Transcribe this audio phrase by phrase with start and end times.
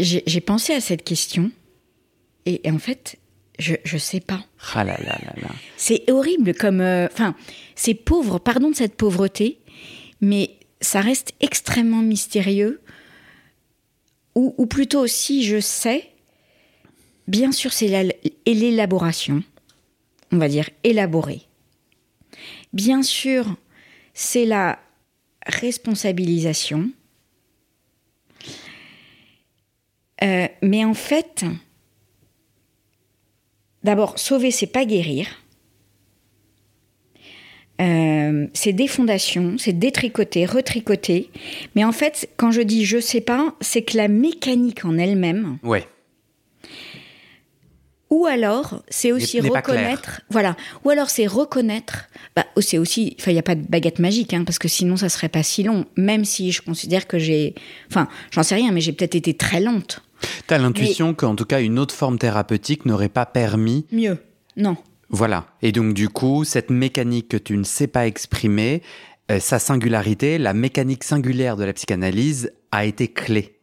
[0.00, 1.50] j'ai pensé à cette question
[2.44, 3.18] et, en fait,
[3.58, 4.44] je ne sais pas.
[4.74, 5.48] Ah là là là là.
[5.76, 6.80] C'est horrible comme...
[6.80, 7.34] Euh, enfin,
[7.74, 9.58] c'est pauvre, pardon de cette pauvreté,
[10.20, 12.80] mais ça reste extrêmement mystérieux.
[14.34, 16.10] Ou, ou plutôt, si je sais,
[17.26, 17.88] bien sûr, c'est
[18.46, 19.42] l'élaboration,
[20.30, 21.42] on va dire élaborer.
[22.74, 23.56] Bien sûr,
[24.12, 24.78] c'est la
[25.46, 26.90] responsabilisation.
[30.22, 31.44] Euh, mais en fait,
[33.82, 35.26] d'abord, sauver, c'est pas guérir.
[37.80, 41.30] Euh, c'est des fondations, c'est détricoter, retricoter.
[41.74, 45.58] Mais en fait, quand je dis je sais pas, c'est que la mécanique en elle-même.
[45.62, 45.86] Ouais.
[48.08, 50.22] Ou alors, c'est aussi reconnaître.
[50.30, 50.56] Voilà.
[50.84, 52.08] Ou alors, c'est reconnaître.
[52.36, 53.16] Bah, c'est aussi.
[53.18, 55.42] Enfin, il n'y a pas de baguette magique, hein, parce que sinon, ça serait pas
[55.42, 55.86] si long.
[55.96, 57.56] Même si je considère que j'ai.
[57.90, 60.02] Enfin, j'en sais rien, mais j'ai peut-être été très lente.
[60.46, 63.86] Tu as l'intuition qu'en tout cas, une autre forme thérapeutique n'aurait pas permis.
[63.92, 64.18] Mieux.
[64.56, 64.76] Non.
[65.08, 65.46] Voilà.
[65.62, 68.82] Et donc, du coup, cette mécanique que tu ne sais pas exprimer,
[69.30, 73.58] euh, sa singularité, la mécanique singulière de la psychanalyse a été clé.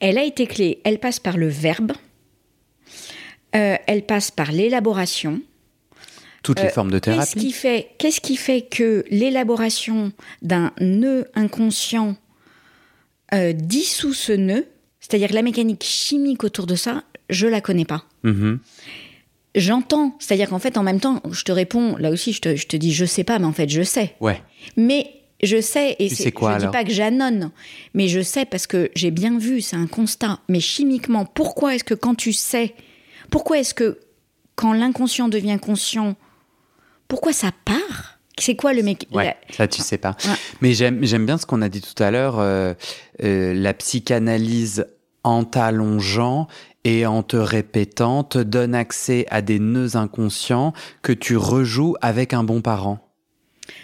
[0.00, 0.80] Elle a été clé.
[0.84, 1.92] Elle passe par le verbe.
[3.54, 5.40] Euh, elle passe par l'élaboration.
[6.42, 7.34] Toutes les euh, formes de thérapie.
[7.34, 12.16] Qu'est-ce qui fait, qu'est-ce qui fait que l'élaboration d'un nœud inconscient
[13.54, 14.66] dissout ce nœud
[15.08, 18.04] c'est-à-dire la mécanique chimique autour de ça, je la connais pas.
[18.24, 18.58] Mm-hmm.
[19.54, 22.92] J'entends, c'est-à-dire qu'en fait, en même temps, je te réponds, là aussi, je te, dis,
[22.92, 24.16] je sais pas, mais en fait, je sais.
[24.20, 24.42] Ouais.
[24.76, 25.08] Mais
[25.44, 27.52] je sais, et c'est quoi, je dis pas que j'annonne,
[27.94, 30.40] mais je sais parce que j'ai bien vu, c'est un constat.
[30.48, 32.74] Mais chimiquement, pourquoi est-ce que quand tu sais,
[33.30, 34.00] pourquoi est-ce que
[34.56, 36.16] quand l'inconscient devient conscient,
[37.06, 38.18] pourquoi ça part?
[38.38, 40.16] C'est quoi le mec ouais, Ça, tu sais pas.
[40.60, 42.38] Mais j'aime bien ce qu'on a dit tout à l'heure.
[42.38, 42.74] Euh,
[43.22, 44.86] euh, la psychanalyse
[45.26, 46.46] en t'allongeant
[46.84, 50.72] et en te répétant, te donne accès à des nœuds inconscients
[51.02, 53.00] que tu rejoues avec un bon parent.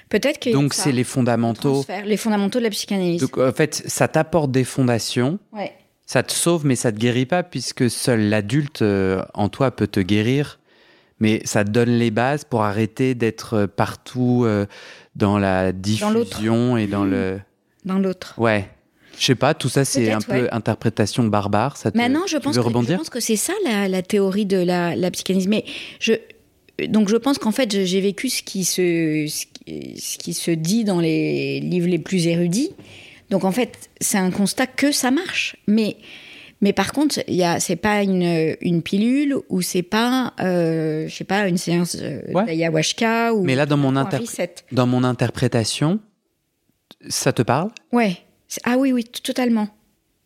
[0.09, 3.21] Peut-être que donc c'est les fondamentaux, les fondamentaux de la psychanalyse.
[3.21, 5.41] Donc en fait, ça t'apporte des fondations.
[5.53, 5.73] Ouais.
[6.07, 9.89] Ça te sauve, mais ça te guérit pas puisque seul l'adulte euh, en toi peut
[9.89, 10.61] te guérir.
[11.19, 14.67] Mais ça te donne les bases pour arrêter d'être partout euh,
[15.17, 17.41] dans la diffusion et dans le.
[17.85, 18.35] Dans l'autre.
[18.39, 18.69] Ouais.
[19.19, 21.77] Je sais pas, tout ça c'est un peu interprétation barbare.
[21.77, 24.97] Ça te, Maintenant, je pense, que, je pense que c'est ça la, théorie de la,
[24.97, 25.49] la, psychanalyse.
[25.49, 25.65] Mais
[26.01, 26.15] je,
[26.89, 31.01] donc je pense qu'en fait j'ai vécu ce qui, se, ce qui se dit dans
[31.01, 32.71] les livres les plus érudits.
[33.31, 35.57] Donc en fait c'est un constat que ça marche.
[35.67, 35.97] Mais
[36.63, 41.25] mais par contre, il c'est pas une, une pilule ou c'est pas, euh, je sais
[41.25, 43.43] pas, une séance euh, d'ayahuasca ou.
[43.43, 45.99] Mais là, dans mon, dans mon interprétation,
[47.09, 47.71] ça te parle?
[47.91, 48.17] Ouais.
[48.65, 49.69] Ah oui, oui, totalement.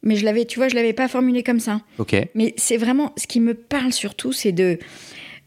[0.03, 1.81] Mais je l'avais, tu vois, je l'avais pas formulé comme ça.
[1.99, 2.15] Ok.
[2.35, 4.79] Mais c'est vraiment, ce qui me parle surtout, c'est de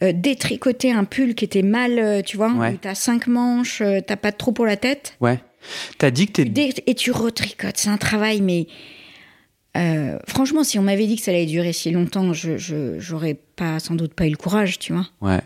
[0.03, 2.73] euh, détricoter un pull qui était mal, euh, tu vois, ouais.
[2.73, 5.15] où t'as cinq manches, euh, t'as pas trop pour la tête.
[5.21, 5.39] Ouais.
[5.97, 6.73] T'as dit que t'es.
[6.87, 8.67] Et tu retricotes, c'est un travail, mais.
[10.27, 12.57] franchement, si on m'avait dit que ça allait durer si longtemps, je
[12.97, 15.07] j'aurais pas sans doute pas eu le courage, tu vois.
[15.21, 15.41] Ouais.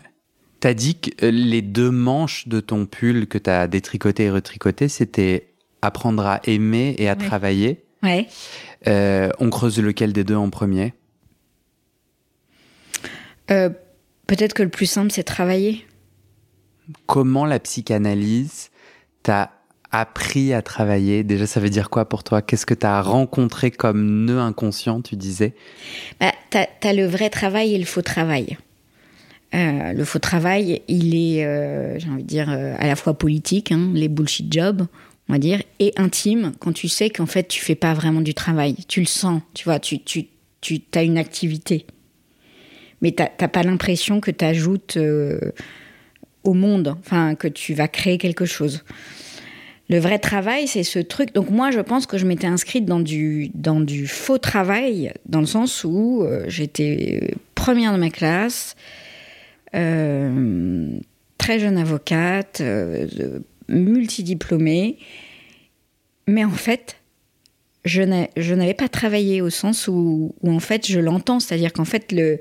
[0.60, 5.53] T'as dit que les deux manches de ton pull que t'as détricoté et retricoté, c'était
[5.84, 7.84] apprendre à aimer et à travailler.
[8.02, 8.26] Ouais.
[8.86, 10.94] Euh, on creuse lequel des deux en premier?
[13.50, 13.70] Euh,
[14.26, 15.86] Peut-être que le plus simple, c'est travailler.
[17.06, 18.70] Comment la psychanalyse
[19.22, 19.50] t'a
[19.90, 21.24] appris à travailler?
[21.24, 22.40] Déjà, ça veut dire quoi pour toi?
[22.40, 25.54] Qu'est-ce que tu as rencontré comme nœud inconscient, tu disais?
[26.20, 28.56] Bah, as, le vrai travail et le faux travail.
[29.54, 33.14] Euh, le faux travail, il est, euh, j'ai envie de dire, euh, à la fois
[33.14, 34.86] politique, hein, les bullshit jobs,
[35.28, 38.76] on dire, et intime, quand tu sais qu'en fait, tu fais pas vraiment du travail.
[38.88, 40.26] Tu le sens, tu vois, tu, tu,
[40.60, 41.86] tu as une activité.
[43.00, 44.98] Mais tu n'as pas l'impression que tu ajoutes
[46.44, 48.84] au monde, enfin, que tu vas créer quelque chose.
[49.90, 51.34] Le vrai travail, c'est ce truc.
[51.34, 55.40] Donc moi, je pense que je m'étais inscrite dans du, dans du faux travail, dans
[55.40, 58.76] le sens où euh, j'étais première de ma classe,
[59.74, 60.98] euh,
[61.36, 63.06] très jeune avocate, euh,
[63.68, 64.98] multidiplômée.
[66.26, 66.96] Mais en fait,
[67.84, 71.40] je n'avais pas travaillé au sens où, où en fait, je l'entends.
[71.40, 72.38] C'est-à-dire qu'en fait, le,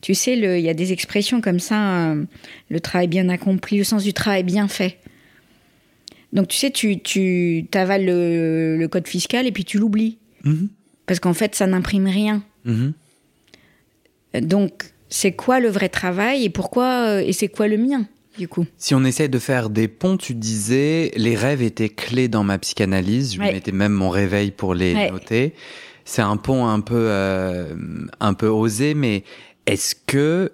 [0.00, 2.14] tu sais, il y a des expressions comme ça,
[2.68, 4.98] le travail bien accompli, le sens du travail bien fait.
[6.32, 10.18] Donc tu sais, tu, tu avales le, code fiscal et puis tu l'oublies.
[10.44, 10.68] Mhm.
[11.06, 12.44] Parce qu'en fait, ça n'imprime rien.
[12.64, 12.92] Mhm.
[14.42, 18.06] Donc, c'est quoi le vrai travail et pourquoi euh, et c'est quoi le mien?
[18.38, 22.28] Du coup Si on essaie de faire des ponts, tu disais les rêves étaient clés
[22.28, 23.34] dans ma psychanalyse.
[23.34, 25.54] Je mettais même mon réveil pour les noter.
[26.04, 27.74] C'est un pont un peu euh,
[28.20, 29.24] un peu osé, mais
[29.66, 30.52] est-ce que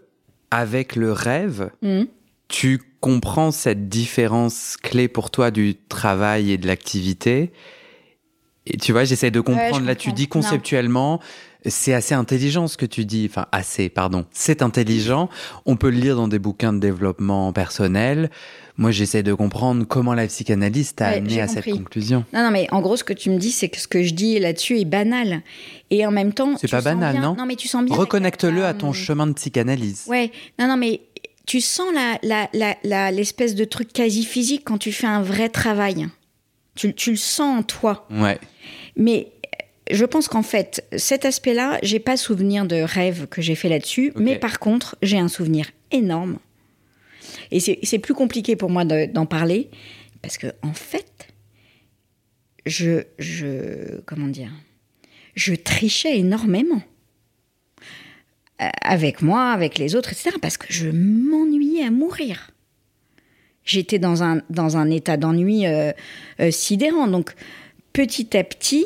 [0.50, 2.06] avec le rêve, mhm.
[2.48, 7.52] tu comprends cette différence clé pour toi du travail et de l'activité?
[8.66, 9.84] Et tu vois, j'essaie de comprendre.
[9.84, 11.20] Là, tu dis conceptuellement,
[11.66, 13.26] c'est assez intelligent ce que tu dis.
[13.30, 14.24] Enfin, assez, pardon.
[14.32, 15.28] C'est intelligent.
[15.66, 18.30] On peut le lire dans des bouquins de développement personnel.
[18.78, 22.24] Moi, j'essaie de comprendre comment la psychanalyse t'a amené à cette conclusion.
[22.32, 24.14] Non, non, mais en gros, ce que tu me dis, c'est que ce que je
[24.14, 25.42] dis là-dessus est banal.
[25.90, 26.56] Et en même temps.
[26.56, 27.94] C'est pas banal, non Non, mais tu sens bien.
[27.94, 30.04] Reconnecte-le à ton chemin de psychanalyse.
[30.08, 30.30] Ouais.
[30.58, 31.02] Non, non, mais
[31.46, 31.88] tu sens
[32.22, 36.08] l'espèce de truc quasi physique quand tu fais un vrai travail.
[36.74, 38.06] Tu, le sens en toi.
[38.10, 38.38] Ouais.
[38.96, 39.28] Mais
[39.90, 44.12] je pense qu'en fait, cet aspect-là, j'ai pas souvenir de rêve que j'ai fait là-dessus,
[44.16, 46.38] mais par contre, j'ai un souvenir énorme.
[47.50, 49.70] Et c'est plus compliqué pour moi d'en parler,
[50.22, 51.28] parce que en fait,
[52.64, 54.52] je, je, comment dire,
[55.34, 56.82] je trichais énormément.
[58.62, 60.36] Euh, avec moi, avec les autres, etc.
[60.40, 62.50] Parce que je m'ennuyais à mourir.
[63.64, 65.92] J'étais dans un, dans un état d'ennui euh,
[66.40, 67.06] euh, sidérant.
[67.08, 67.34] Donc,
[67.92, 68.84] petit à petit,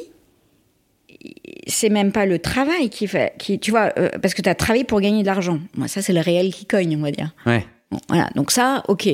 [1.66, 3.34] c'est même pas le travail qui fait.
[3.38, 3.90] Qui, tu vois,
[4.22, 5.60] parce que tu as travaillé pour gagner de l'argent.
[5.76, 7.34] Moi, ça, c'est le réel qui cogne, on va dire.
[7.44, 7.64] Ouais.
[8.08, 8.30] voilà.
[8.34, 9.08] Donc, ça, OK.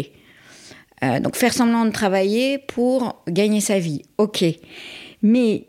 [1.21, 4.03] donc, faire semblant de travailler pour gagner sa vie.
[4.19, 4.45] OK.
[5.23, 5.67] Mais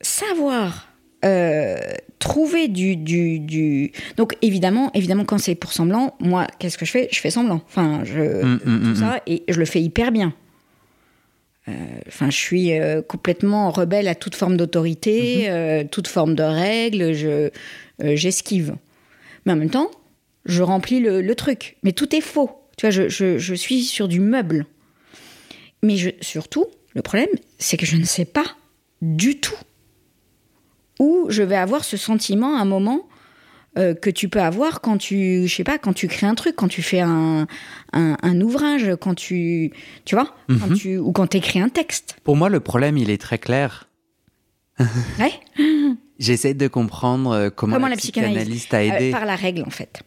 [0.00, 0.88] savoir
[2.20, 6.92] trouver du, du, du, Donc évidemment, évidemment, quand c'est pour semblant, moi, qu'est-ce que je
[6.92, 7.08] fais?
[7.10, 7.62] Je fais semblant.
[7.66, 10.32] Enfin, je mm, mm, tout mm, ça et je le fais hyper bien.
[11.70, 15.50] Euh, enfin, je suis euh, complètement rebelle à toute forme d'autorité, mm-hmm.
[15.50, 17.12] euh, toute forme de règles.
[17.12, 17.50] Je
[18.02, 18.76] j'esquive.
[19.44, 19.90] Mais en même temps,
[20.46, 21.76] je remplis le, le, truc.
[21.82, 22.50] Mais tout est faux.
[22.78, 24.64] Tu vois, je, je, je suis sur du meuble.
[25.82, 27.28] Mais je, surtout, le problème,
[27.58, 28.46] c'est que je ne sais pas
[29.02, 29.58] du tout
[30.98, 33.06] où je vais avoir ce sentiment à un moment
[33.78, 36.56] euh, que tu peux avoir quand tu, je sais pas, quand tu crées un truc,
[36.56, 37.46] quand tu fais un,
[37.92, 39.72] un, ouvrage, quand tu,
[40.04, 40.76] tu vois, quand mhm.
[40.76, 42.16] tu, ou quand tu écris un texte.
[42.24, 43.88] Pour moi, le problème, il est très clair.
[45.18, 45.32] Ouais.
[46.18, 49.08] J'essaie de comprendre euh, comment, la, psychanalyse t'a aidé.
[49.08, 50.02] Euh, par la règle, en fait.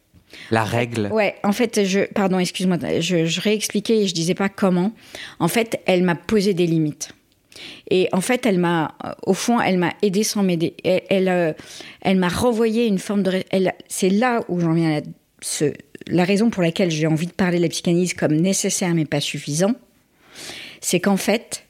[0.51, 1.09] La règle.
[1.11, 4.93] Ouais, en fait, je, pardon, excuse-moi, je, je réexpliquais et je disais pas comment.
[5.39, 7.13] En fait, elle m'a posé des limites.
[7.89, 10.75] Et en fait, elle m'a, euh, au fond, elle m'a aidé sans m'aider.
[10.83, 11.53] Elle, euh,
[12.01, 13.43] elle, m'a renvoyé une forme de.
[13.87, 15.01] C'est là où j'en viens à
[15.41, 15.73] ce,
[16.07, 19.21] la raison pour laquelle j'ai envie de parler de la psychanalyse comme nécessaire mais pas
[19.21, 19.73] suffisant.
[20.81, 21.65] C'est qu'en fait,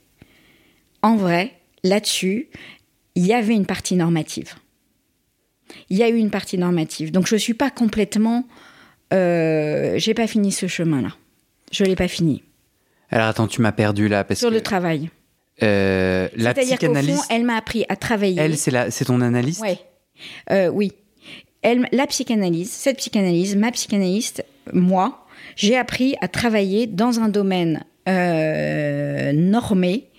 [1.02, 2.50] en vrai, là-dessus,
[3.16, 4.56] il y avait une partie normative.
[5.90, 7.12] Il y a eu une partie normative.
[7.12, 8.46] Donc je ne suis pas complètement.
[9.14, 11.10] Euh, j'ai pas fini ce chemin-là.
[11.72, 12.44] Je l'ai pas fini.
[13.10, 15.10] Alors attends, tu m'as perdu là parce Sur le travail.
[15.62, 17.18] Euh, la psychanalyse.
[17.18, 18.40] Fond, elle m'a appris à travailler.
[18.40, 19.62] Elle, c'est c'est ton analyste?
[19.62, 19.78] Ouais.
[20.52, 20.92] Euh, oui.
[21.62, 24.44] Elle, la psychanalyse, cette psychanalyse, ma psychanalyste,
[24.74, 30.10] moi, j'ai appris à travailler dans un domaine euh, normé,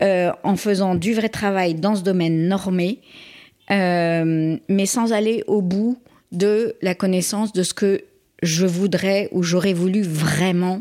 [0.00, 3.00] en faisant du vrai travail dans ce domaine normé,
[3.68, 5.98] mais sans aller au bout
[6.32, 8.04] de la connaissance de ce que
[8.42, 10.80] je voudrais ou j'aurais voulu vraiment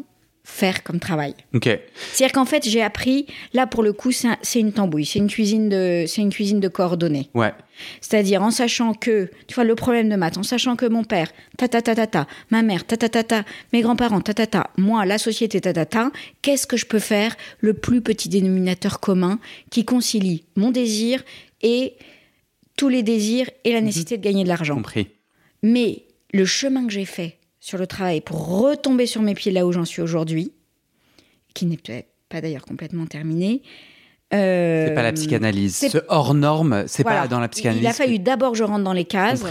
[0.49, 1.35] faire comme travail.
[1.53, 5.69] C'est-à-dire qu'en fait, j'ai appris, là pour le coup, c'est une tambouille, c'est une cuisine
[5.69, 7.29] de, c'est une cuisine de coordonnées.
[7.33, 7.53] Ouais.
[8.01, 11.31] C'est-à-dire en sachant que, tu vois, le problème de maths, en sachant que mon père,
[11.57, 14.47] ta ta ta ta ta, ma mère, ta ta ta ta, mes grands-parents, ta ta
[14.47, 18.27] ta, moi, la société, ta ta ta, qu'est-ce que je peux faire le plus petit
[18.27, 19.39] dénominateur commun
[19.69, 21.23] qui concilie mon désir
[21.61, 21.93] et
[22.75, 24.75] tous les désirs et la nécessité de gagner de l'argent.
[24.75, 25.07] Compris.
[25.63, 26.03] Mais
[26.33, 27.38] le chemin que j'ai fait
[27.69, 30.51] sur le travail pour retomber sur mes pieds là où j'en suis aujourd'hui,
[31.53, 33.61] qui n'est peut-être pas d'ailleurs complètement terminé.
[34.33, 35.75] euh, C'est pas la psychanalyse.
[35.75, 37.21] c'est- Ce hors norme, c'est voilà.
[37.21, 37.83] pas dans la psychanalyse.
[37.83, 39.43] Il a fallu d'abord je rentre dans les cases.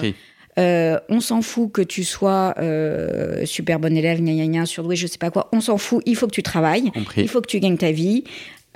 [0.59, 4.97] Euh, on s'en fout que tu sois euh, super bon élève, gna gna gna, surdoué,
[4.97, 5.49] je sais pas quoi.
[5.53, 6.03] On s'en fout.
[6.05, 6.91] Il faut que tu travailles.
[6.91, 7.23] Compris.
[7.23, 8.25] Il faut que tu gagnes ta vie.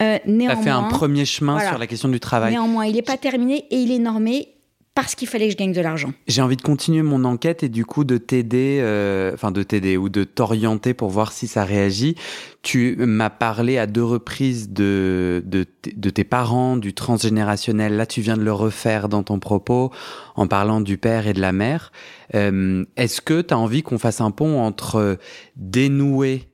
[0.00, 1.70] Euh, T'as fait un premier chemin voilà.
[1.70, 2.52] sur la question du travail.
[2.52, 4.48] néanmoins, il n'est pas terminé et il est normé
[4.94, 6.12] parce qu'il fallait que je gagne de l'argent.
[6.26, 9.96] J'ai envie de continuer mon enquête et du coup de t'aider, euh, enfin de t'aider
[9.96, 12.14] ou de t'orienter pour voir si ça réagit.
[12.60, 17.96] Tu m'as parlé à deux reprises de, de, de tes parents, du transgénérationnel.
[17.96, 19.90] Là, tu viens de le refaire dans ton propos
[20.36, 21.90] en parlant du père et de la mère.
[22.34, 25.18] Euh, Est-ce que tu as envie qu'on fasse un pont entre
[25.56, 26.48] dénouer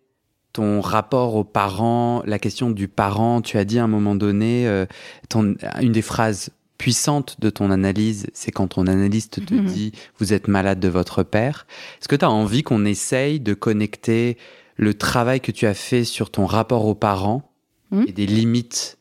[0.53, 4.67] ton rapport aux parents, la question du parent, tu as dit à un moment donné,
[4.67, 4.87] euh,
[5.29, 9.65] ton, une des phrases puissantes de ton analyse, c'est quand ton analyste te Mhm.
[9.67, 11.67] dit vous êtes malade de votre père.
[12.01, 14.37] Est-ce que tu as envie qu'on essaye de connecter
[14.77, 17.51] le travail que tu as fait sur ton rapport aux parents
[17.91, 18.05] Mhm.
[18.07, 18.99] et des limites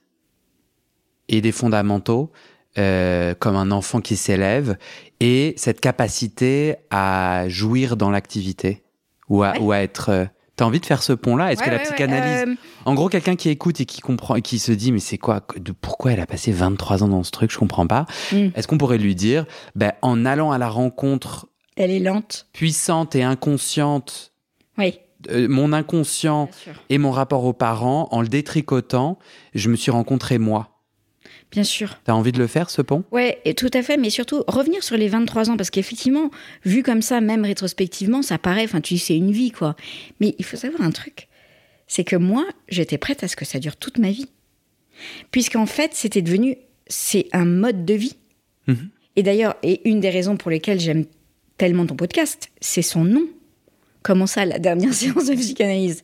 [1.29, 2.31] et des fondamentaux
[2.79, 4.77] euh, comme un enfant qui s'élève
[5.19, 8.83] et cette capacité à jouir dans l'activité
[9.29, 9.59] ou à, Ouais.
[9.59, 10.27] ou à être...
[10.57, 11.51] T'as envie de faire ce pont-là?
[11.53, 12.45] Est-ce que la ouais, ouais, psychanalyse...
[12.47, 15.19] euh, En gros, quelqu'un qui écoute et qui comprend, et qui se dit, mais c'est
[15.19, 18.07] quoi, de, pourquoi elle a passé 23 ans dans ce truc, je comprends pas.
[18.31, 18.47] Mm.
[18.55, 19.45] Est-ce qu'on pourrait lui dire,
[19.75, 22.47] ben, en allant à la rencontre elle est lente.
[22.53, 24.33] puissante et inconsciente,
[24.79, 24.99] Oui,
[25.29, 26.49] euh, mon inconscient
[26.89, 29.19] et mon rapport aux parents, en le détricotant,
[29.53, 30.76] je me suis rencontré moi.
[31.51, 31.97] Bien sûr.
[32.03, 33.03] T'as envie de le faire, ce pont?
[33.11, 36.29] Ouais, et tout à fait, mais surtout revenir sur les 23 ans, parce qu'effectivement,
[36.65, 39.75] vu comme ça, même rétrospectivement, ça paraît, enfin, tu dis, c'est une vie, quoi.
[40.19, 41.29] Mais il faut savoir un truc,
[41.87, 44.27] c'est que moi, j'étais prête à ce que ça dure toute ma vie.
[45.31, 48.17] Puisqu'en fait, c'était devenu, c'est un mode de vie.
[48.67, 48.89] Mhm.
[49.15, 51.05] Et d'ailleurs, et une des raisons pour lesquelles j'aime
[51.57, 53.23] tellement ton podcast, c'est son nom.
[54.03, 56.03] Comment ça, la dernière séance de psychanalyse?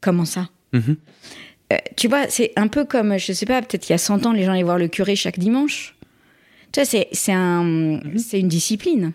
[0.00, 0.48] Comment ça?
[0.72, 0.96] Mhm.
[1.74, 4.26] Euh, tu vois, c'est un peu comme, je sais pas, peut-être il y a 100
[4.26, 5.96] ans, les gens allaient voir le curé chaque dimanche.
[6.72, 9.12] Tu vois, c'est, c'est, un, c'est une discipline.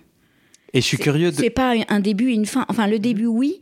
[0.73, 1.35] Et je suis curieux de...
[1.35, 2.65] C'est pas un début et une fin.
[2.69, 3.61] Enfin, le début, oui,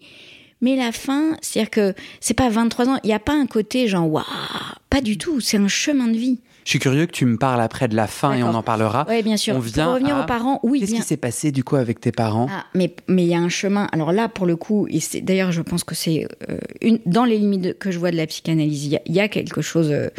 [0.62, 3.00] mais la fin, c'est-à-dire que c'est pas 23 ans.
[3.04, 4.24] Il n'y a pas un côté genre, waouh,
[4.90, 5.40] pas du tout.
[5.40, 6.40] C'est un chemin de vie.
[6.68, 9.06] Je suis curieux que tu me parles après de la fin et on en parlera.
[9.08, 9.56] Oui, bien sûr.
[9.56, 11.00] On vient Pour revenir à- aux parents, oui, Qu'est-ce bien.
[11.00, 12.48] qui s'est passé du coup avec tes parents?
[12.52, 13.88] Ah, mais mais il y a un chemin.
[13.94, 17.24] Alors là, pour le coup, et c'est d'ailleurs, je pense que c'est euh, une dans
[17.24, 19.30] les limites de- que je vois de la psychanalyse, il y a- il y, a
[19.30, 20.10] quelque chose euh,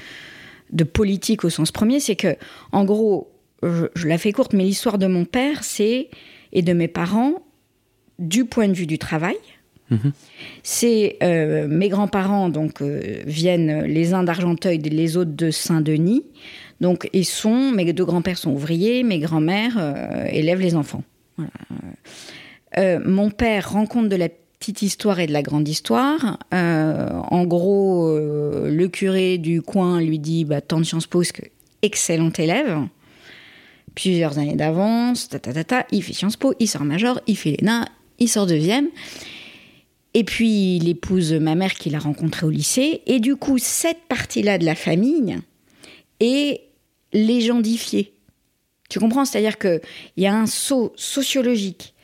[0.72, 2.34] de politique au sens premier, c'est que
[2.72, 3.30] en gros,
[3.62, 6.08] je, je la fais courte, mais l'histoire de mon père, c'est
[6.54, 7.34] et de mes parents
[8.18, 9.36] du point de vue du travail.
[10.62, 16.24] C'est euh, mes grands-parents donc euh, viennent les uns d'Argenteuil, les autres de Saint-Denis.
[16.80, 21.02] Donc ils sont mes deux grands-pères sont ouvriers, mes grands-mères euh, élèvent les enfants.
[22.76, 26.38] Mon père rencontre de la petite histoire et de la grande histoire.
[26.52, 31.42] En gros, le curé du coin lui dit bah, tant de Sciences Po, que
[31.82, 32.86] excellent élève.
[33.96, 35.86] Plusieurs années d'avance, ta, ta.
[35.90, 37.88] il fait Sciences Po, il sort major, il fait l'ENA,
[38.20, 38.88] il sort deuxième.
[40.18, 43.02] Et puis il épouse ma mère qu'il a rencontrée au lycée.
[43.06, 45.38] Et du coup, cette partie-là de la famille
[46.18, 46.62] est
[47.12, 48.12] légendifiée.
[48.90, 49.24] Tu comprends?
[49.24, 49.80] C'est-à-dire qu'il
[50.16, 51.94] y a un saut sociologique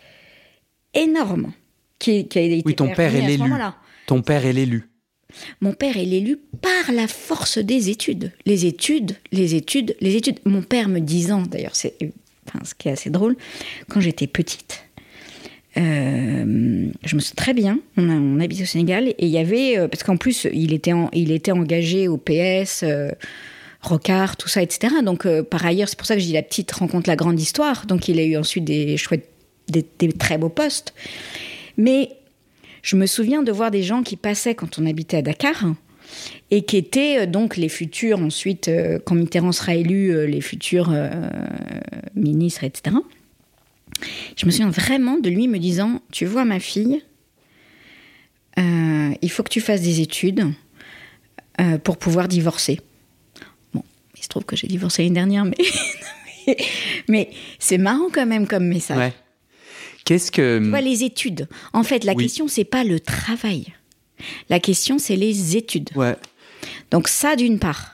[0.95, 1.53] énorme
[1.99, 3.51] qui, qui a été Oui, ton père est l'élu.
[4.07, 4.89] Ton père est l'élu.
[5.61, 8.31] Mon père est l'élu par la force des études.
[8.47, 10.39] Les études, les études, les études.
[10.45, 11.97] Mon père me disant, d'ailleurs, c'est
[12.47, 13.35] enfin, ce qui est assez drôle,
[13.89, 14.84] quand j'étais petite,
[15.77, 19.39] euh, je me souviens très bien, on, a, on habite au Sénégal, et il y
[19.39, 20.93] avait, euh, parce qu'en plus, il était,
[21.53, 23.11] engagé au PS, euh,
[23.81, 24.95] Rocard, tout ça, etc.
[25.05, 27.41] Donc, euh, par ailleurs, c'est pour ça que je dis la petite rencontre, la grande
[27.41, 27.87] histoire.
[27.87, 28.97] Donc, il a eu ensuite des
[30.19, 30.95] très beaux postes.
[31.77, 32.11] Mais
[32.83, 35.75] je me souviens de voir des gens qui passaient quand on habitait à Dakar
[36.51, 38.71] et qui étaient donc les futurs, ensuite,
[39.05, 40.95] quand Mitterrand sera élu, les futurs
[42.15, 42.97] ministres, etc.
[44.37, 47.03] Je me souviens vraiment de lui me disant Tu vois, ma fille,
[48.59, 50.53] euh, il faut que tu fasses des études
[51.61, 52.81] euh, pour pouvoir divorcer.
[53.73, 53.83] Bon,
[54.17, 55.45] il se trouve que j'ai divorcé l'année dernière,
[56.47, 56.57] mais,
[57.09, 58.99] mais c'est marrant quand même comme message.
[58.99, 59.13] Ouais.
[60.05, 60.59] Qu'est-ce que.
[60.63, 61.49] Tu vois, les études.
[61.73, 62.25] En fait, la Oui.
[62.25, 63.67] question, c'est pas le travail.
[64.51, 65.91] La question, c'est les études.
[65.97, 66.17] Ouais.
[66.91, 67.94] Donc ça, d'une part.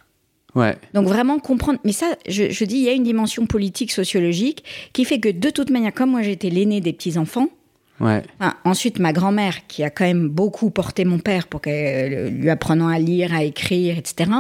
[0.54, 0.75] Ouais.
[0.95, 1.78] Donc vraiment comprendre.
[1.85, 5.28] Mais ça, je, je dis, il y a une dimension politique, sociologique, qui fait que
[5.30, 7.49] de toute manière, comme moi j'étais l'aîné des petits-enfants,
[8.00, 8.23] Ouais.
[8.40, 12.30] enfin, ensuite ma grand-mère, qui a quand même beaucoup porté mon père pour qu'elle euh,
[12.30, 14.30] lui apprenant à lire, à écrire, etc.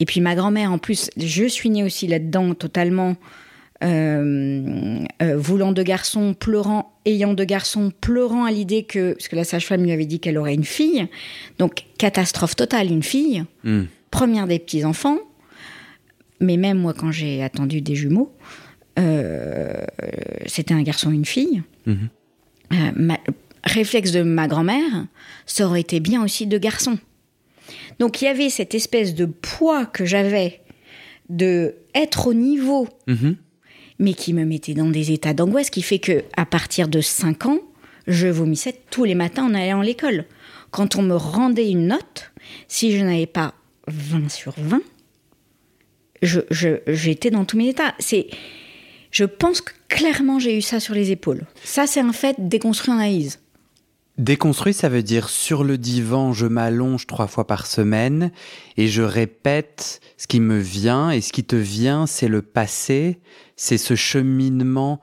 [0.00, 3.14] Et puis ma grand-mère, en plus, je suis née aussi là-dedans totalement.
[3.84, 9.36] euh, euh, voulant de garçons, pleurant, ayant de garçons, pleurant à l'idée que, parce que
[9.36, 11.06] la sage-femme lui avait dit qu'elle aurait une fille,
[11.58, 13.84] donc catastrophe totale, une fille, Hmm.
[14.16, 15.18] Première des petits-enfants,
[16.40, 18.32] mais même moi quand j'ai attendu des jumeaux,
[18.98, 19.84] euh,
[20.46, 21.62] c'était un garçon et une fille.
[21.86, 22.08] Mhm.
[22.72, 23.20] Euh, ma-
[23.64, 25.06] réflexe de ma grand-mère,
[25.44, 26.98] ça aurait été bien aussi de garçons.
[27.98, 30.60] Donc il y avait cette espèce de poids que j'avais
[31.28, 33.36] de être au niveau Mhm.
[33.98, 37.46] mais qui me mettait dans des états d'angoisse qui fait que à partir de 5
[37.46, 37.58] ans,
[38.06, 40.24] je vomissais tous les matins en allant à l'école.
[40.70, 42.32] Quand on me rendait une note,
[42.68, 43.54] si je n'avais pas
[43.88, 44.80] 20 sur 20,
[46.22, 47.94] je, je- j'étais dans tous mes états.
[47.98, 48.28] C'est,
[49.10, 51.46] je pense que clairement j'ai eu ça sur les épaules.
[51.64, 53.40] Ça, c'est un fait déconstruit en analyse.
[54.18, 58.30] Déconstruit, ça veut dire sur le divan, je m'allonge trois fois par semaine
[58.78, 61.10] et je répète ce qui me vient.
[61.10, 63.18] Et ce qui te vient, c'est le passé,
[63.56, 65.02] c'est ce cheminement,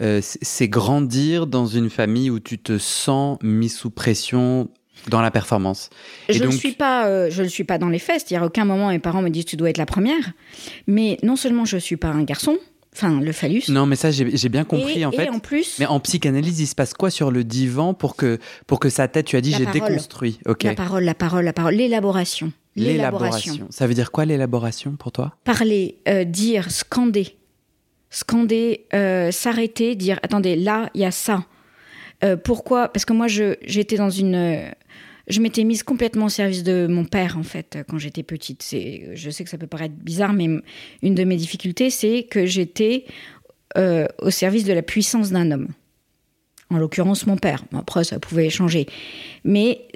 [0.00, 4.70] euh, c'est grandir dans une famille où tu te sens mis sous pression
[5.08, 5.90] dans la performance.
[6.28, 8.24] Je ne donc- suis pas, euh, je ne suis pas dans les fesses.
[8.30, 10.32] Il n'y a aucun moment mes parents me disent tu dois être la première.
[10.86, 12.56] Mais non seulement je suis pas un garçon,
[12.94, 13.64] enfin le phallus.
[13.68, 15.28] Non, mais ça, j'ai bien compris et, en et fait.
[15.28, 18.80] en plus, Mais en psychanalyse, il se passe quoi sur le divan pour que, pour
[18.80, 20.38] que sa tête, tu as dit, j'ai déconstruit?
[20.46, 20.62] Ok.
[20.64, 22.52] La parole, la parole, la parole, l'élaboration.
[22.76, 23.68] L'élaboration.
[23.70, 25.36] Ça veut dire quoi l'élaboration pour toi?
[25.44, 27.36] Parler, euh, dire, scander.
[28.10, 31.44] Scander, euh, s'arrêter, dire attendez, là, il y a ça.
[32.22, 32.88] Euh, pourquoi?
[32.88, 34.34] Parce que moi, j'étais dans une.
[34.34, 34.70] euh,
[35.26, 38.62] je m'étais mise complètement au service de mon père, en fait, quand j'étais petite.
[38.62, 40.48] C'est, je sais que ça peut paraître bizarre, mais
[41.02, 43.06] une de mes difficultés, c'est que j'étais
[43.78, 45.68] euh, au service de la puissance d'un homme.
[46.70, 47.64] En l'occurrence, mon père.
[47.74, 48.86] Après, ça pouvait changer.
[49.44, 49.86] Mais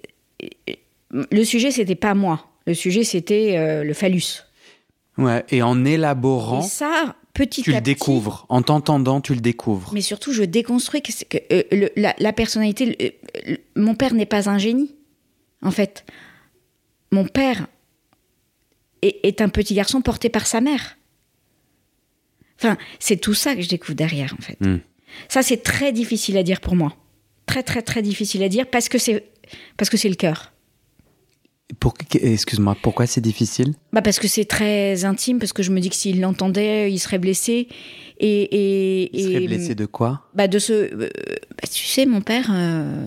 [1.11, 2.47] le sujet, c'était pas moi.
[2.67, 4.45] Le sujet, c'était euh, le phallus.
[5.17, 5.45] Ouais.
[5.51, 8.47] Et en élaborant, Et ça, petit tu à le petit, découvres.
[8.49, 9.91] En t'entendant, tu le découvres.
[9.95, 12.87] Mais surtout, je déconstruis que, c'est que euh, le- la, la personnalité.
[12.87, 14.95] le- le- mon père n'est pas un génie,
[15.63, 16.05] en fait.
[17.13, 17.67] Mon père
[19.03, 20.97] est, est un petit garçon porté par sa mère.
[22.59, 24.57] Enfin, c'est tout ça que je découvre derrière, en fait.
[24.61, 24.79] Hmm.
[25.29, 26.97] Ça, c'est très difficile à dire pour moi.
[27.47, 29.25] Très, très, très difficile à dire parce que c'est
[29.77, 30.53] parce que c'est le cœur.
[31.81, 33.75] Pour- Excuse-moi, pourquoi c'est difficile?
[33.93, 36.99] Bah parce que c'est très intime, parce que je me dis que s'il l'entendait, il
[36.99, 37.69] serait blessé.
[38.21, 40.23] Et, et, Il serait et- blessé de quoi?
[40.35, 41.09] bah de ce, euh,
[41.51, 43.07] bah, tu sais, mon père, euh,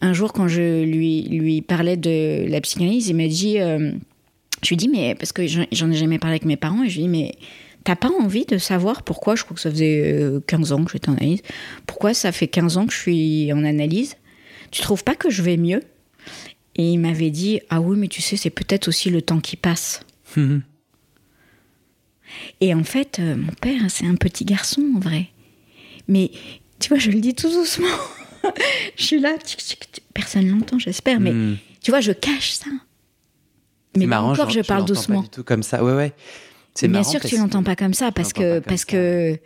[0.00, 3.92] un jour quand je lui lui parlais de la psychanalyse, il m'a dit, euh,
[4.62, 6.96] je lui dis mais parce que j'en ai jamais parlé avec mes parents, et je
[6.96, 7.34] lui dis mais
[7.84, 10.90] t'as pas envie de savoir pourquoi Je crois que ça faisait euh, 15 ans que
[10.90, 11.40] j'étais en analyse.
[11.86, 14.16] Pourquoi ça fait 15 ans que je suis en analyse?
[14.72, 15.82] Tu trouves pas que je vais mieux?
[16.76, 19.56] Et il m'avait dit ah oui mais tu sais c'est peut-être aussi le temps qui
[19.56, 20.02] passe.
[20.36, 20.62] Mhm.
[22.60, 25.28] Et en fait, euh, mon père, c'est un petit garçon, en vrai.
[26.08, 26.30] Mais,
[26.80, 27.86] tu vois, je le dis tout doucement.
[28.96, 30.04] je suis là, tic, tic, tic.
[30.12, 31.20] personne l'entend, j'espère.
[31.20, 31.56] Mais, Hmm.
[31.80, 32.66] tu vois, je cache ça.
[33.96, 35.20] Mais marrant, encore, je, parle doucement.
[35.22, 35.82] Pas du tout comme ça.
[35.82, 36.12] Ouais, ouais.
[36.74, 38.68] C'est Bien marrant sûr que tu l'entends pas comme ça, parce l'entends que, pas comme
[38.68, 38.86] parce ça.
[38.86, 39.38] que,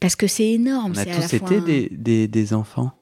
[0.00, 0.92] parce que c'est énorme.
[0.96, 2.92] On a tous été des, des enfants.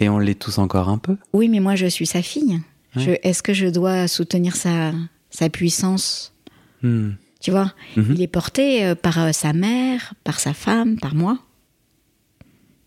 [0.00, 1.16] Et on l'est tous encore un peu.
[1.32, 2.60] Oui, mais moi, je suis sa fille.
[2.96, 3.20] Ouais.
[3.22, 4.92] Est-ce que je dois soutenir sa,
[5.30, 6.34] sa puissance?
[6.82, 7.12] Hmm.
[7.40, 8.14] Tu vois, Mhm.
[8.14, 11.38] il est porté euh, par euh, sa mère, par sa femme, par moi.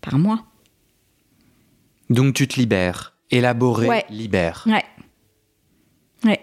[0.00, 0.44] Par moi.
[2.10, 3.14] Donc tu te libères.
[3.30, 4.04] Élaborer, Ouais.
[4.10, 4.62] libère.
[4.66, 4.84] Ouais.
[6.24, 6.40] Ouais.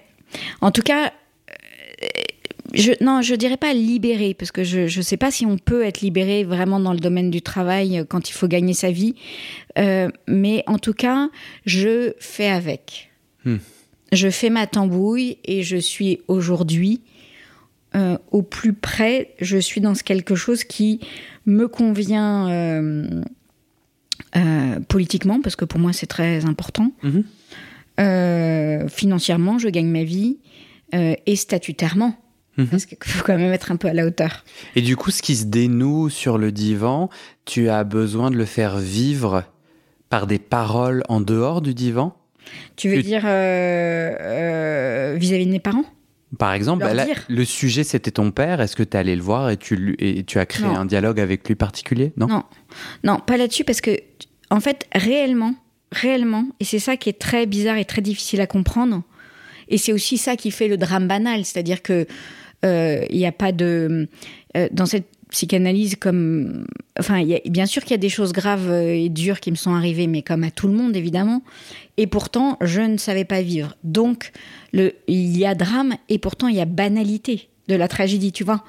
[0.62, 1.13] En tout cas,
[2.73, 5.83] je, non, je dirais pas libéré, parce que je ne sais pas si on peut
[5.83, 9.15] être libéré vraiment dans le domaine du travail euh, quand il faut gagner sa vie.
[9.77, 11.29] Euh, mais en tout cas,
[11.65, 13.12] je fais avec.
[13.45, 13.57] Hmm.
[14.12, 17.01] Je fais ma tambouille et je suis aujourd'hui
[17.95, 19.36] euh, au plus près.
[19.39, 20.99] Je suis dans quelque chose qui
[21.45, 23.21] me convient euh,
[24.36, 26.91] euh, politiquement, parce que pour moi c'est très important.
[27.03, 27.23] Mhm.
[28.89, 30.39] Financièrement, je gagne ma vie
[30.91, 32.15] et statutairement.
[32.57, 32.67] Mhm.
[32.67, 34.43] Parce qu'il faut quand même être un peu à la hauteur.
[34.75, 37.09] Et du coup, ce qui se dénoue sur le divan,
[37.45, 39.43] tu as besoin de le faire vivre
[40.09, 42.15] par des paroles en dehors du divan?
[42.75, 45.85] Tu veux Tu- dire euh, euh, vis-à-vis de mes parents?
[46.39, 48.59] Par exemple, bah là, le sujet c'était ton père.
[48.59, 50.75] Est-ce que tu es allé le voir et tu, lui- et tu as créé Non.
[50.77, 52.11] un dialogue avec lui particulier?
[52.17, 52.43] Non, Non,
[53.03, 53.91] non, pas là-dessus parce que,
[54.49, 55.53] en fait, réellement,
[55.91, 59.03] réellement, et c'est ça qui est très bizarre et très difficile à comprendre,
[59.69, 62.07] et c'est aussi ça qui fait le drame banal, c'est-à-dire que
[63.10, 64.08] il n'y a pas de
[64.58, 66.67] euh, dans cette psychanalyse comme,
[66.99, 69.49] enfin, y a- bien sûr qu'il y a des choses graves euh, et dures qui
[69.49, 71.41] me sont arrivées, mais comme à tout le monde évidemment,
[71.97, 73.76] et pourtant je ne savais pas vivre.
[73.84, 74.32] Donc
[74.73, 78.43] le, il y a drame et pourtant il y a banalité de la tragédie, tu
[78.43, 78.63] vois.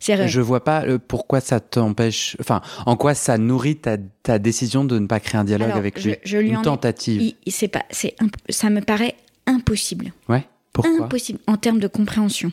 [0.00, 2.36] Je vois pas euh, pourquoi ça t'empêche.
[2.40, 5.78] Enfin, en quoi ça nourrit ta, ta décision de ne pas créer un dialogue Alors,
[5.78, 6.16] avec je- lui?
[6.24, 7.34] je lui Une tentative.
[7.48, 8.14] c'est pas, c'est
[8.48, 9.14] ça me paraît
[9.46, 10.12] impossible.
[10.28, 10.44] Ouais.
[10.72, 11.04] Pourquoi?
[11.06, 12.52] Impossible en termes de compréhension.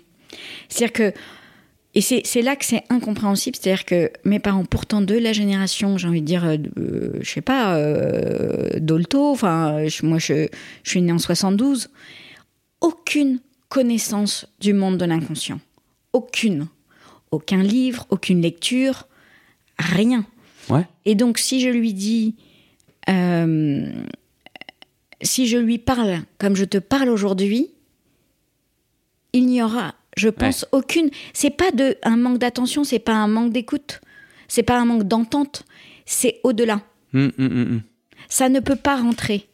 [0.69, 1.13] C'est-à-dire que,
[1.93, 5.97] et c'est c'est là que c'est incompréhensible, c'est-à-dire que mes parents, pourtant de la génération,
[5.97, 10.47] j'ai envie de dire, euh, euh, je sais pas, euh, Dolto, enfin, je- moi je,
[10.83, 11.89] je suis née en 72,
[12.81, 15.59] aucune connaissance du monde de l'inconscient.
[16.13, 16.67] Aucune.
[17.31, 19.07] Aucun livre, aucune lecture,
[19.79, 20.25] rien.
[20.69, 20.85] Ouais.
[21.05, 22.35] Et donc, si je lui dis,
[23.09, 23.85] euh,
[25.21, 27.69] si je lui parle comme je te parle aujourd'hui,
[29.33, 31.09] il n'y aura, je pense, aucune.
[31.33, 34.01] C'est pas de un manque d'attention, c'est pas un manque d'écoute,
[34.47, 35.63] c'est pas un manque d'entente,
[36.05, 36.81] c'est au-delà.
[37.13, 37.81] Hum, hum, hum.
[38.29, 39.47] Ça ne peut pas rentrer.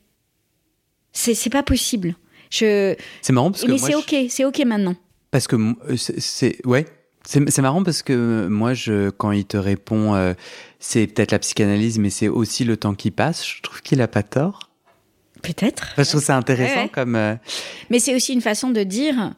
[1.13, 2.15] C'est c'est pas possible.
[2.49, 4.95] Je, C'est marrant parce que mais c'est je- ok, c'est ok maintenant.
[5.31, 6.85] Parce que euh, c'est- ouais,
[7.25, 10.33] c'est marrant parce que euh, moi je quand il te répond euh,
[10.79, 14.07] c'est peut-être la psychanalyse mais c'est aussi le temps qui passe, je trouve qu'il a
[14.07, 14.69] pas tort.
[15.41, 15.89] Peut-être.
[15.93, 16.89] Enfin, je trouve ça intéressant Ouais, ouais.
[16.89, 17.35] comme euh,
[17.89, 19.33] Mais c'est aussi une façon de dire,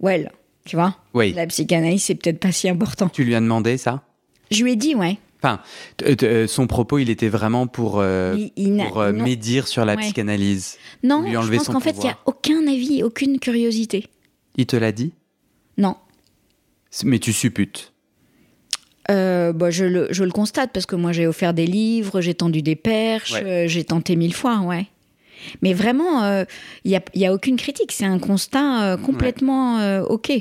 [0.00, 0.30] well,
[0.64, 1.32] tu vois, oui.
[1.32, 3.08] la psychanalyse c'est peut-être pas si important.
[3.08, 4.02] Tu lui as demandé ça?
[4.50, 5.18] Je lui ai dit, ouais.
[5.42, 5.60] Enfin,
[5.98, 9.94] t- euh, son propos, il était vraiment pour, euh, Il- pour euh, médire sur la
[9.94, 10.00] Ouais.
[10.02, 10.78] psychanalyse.
[11.02, 14.06] Non, lui je pense qu'en fait, il n'y a aucun avis, aucune curiosité.
[14.56, 15.12] Il te l'a dit?
[15.76, 15.96] Non.
[17.04, 17.92] Mais tu supputes.
[19.10, 22.32] Euh, bah, je, le, je le constate parce que moi j'ai offert des livres, j'ai
[22.34, 23.44] tendu des perches, Ouais.
[23.44, 24.86] euh, j'ai tenté mille fois, ouais.
[25.62, 26.44] Mais vraiment, euh,
[26.84, 30.32] il n'y a, y a aucune critique, c'est un constat euh, complètement euh, ok.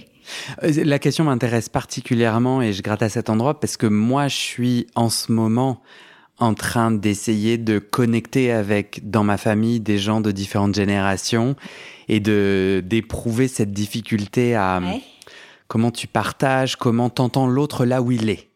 [0.61, 4.87] La question m'intéresse particulièrement et je gratte à cet endroit parce que moi, je suis
[4.95, 5.81] en ce moment
[6.39, 11.55] en train d'essayer de connecter avec, dans ma famille, des gens de différentes générations
[12.07, 15.01] et de d'éprouver cette difficulté à Ouais.
[15.67, 18.49] comment tu partages, comment t'entends l'autre là où il est.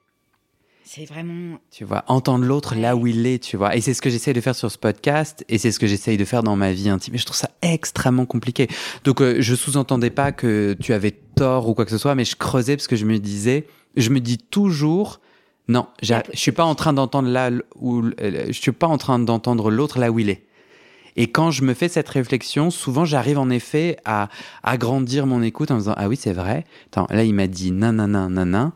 [0.89, 1.57] C'est vraiment.
[1.69, 3.75] Tu vois, entendre l'autre là où il est, tu vois.
[3.75, 6.15] Et c'est ce que j'essaye de faire sur ce podcast et c'est ce que j'essaye
[6.15, 7.15] de faire dans ma vie intime.
[7.15, 8.69] Et je trouve ça extrêmement compliqué.
[9.03, 12.23] Donc, euh, je sous-entendais pas que tu avais tort ou quoi que ce soit, mais
[12.23, 15.19] je creusais parce que je me disais, je me dis toujours,
[15.67, 19.19] non, je suis pas en train d'entendre là où, euh, je suis pas en train
[19.19, 20.45] d'entendre l'autre là où il est.
[21.17, 24.29] Et quand je me fais cette réflexion, souvent j'arrive en effet à
[24.63, 26.63] agrandir mon écoute en me disant ah oui c'est vrai.
[26.91, 28.71] Attends là il m'a dit nanana nanana.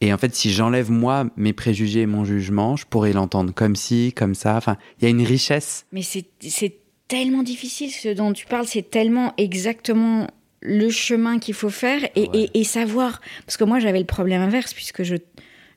[0.00, 3.74] Et en fait si j'enlève moi mes préjugés et mon jugement, je pourrais l'entendre comme
[3.76, 4.56] ci comme ça.
[4.56, 5.86] Enfin il y a une richesse.
[5.92, 6.76] Mais c'est
[7.08, 10.26] tellement difficile ce dont tu parles, c'est tellement exactement
[10.60, 12.50] le chemin qu'il faut faire et, Ouais.
[12.54, 13.20] et- et savoir.
[13.46, 15.16] Parce que moi j'avais le problème inverse puisque je,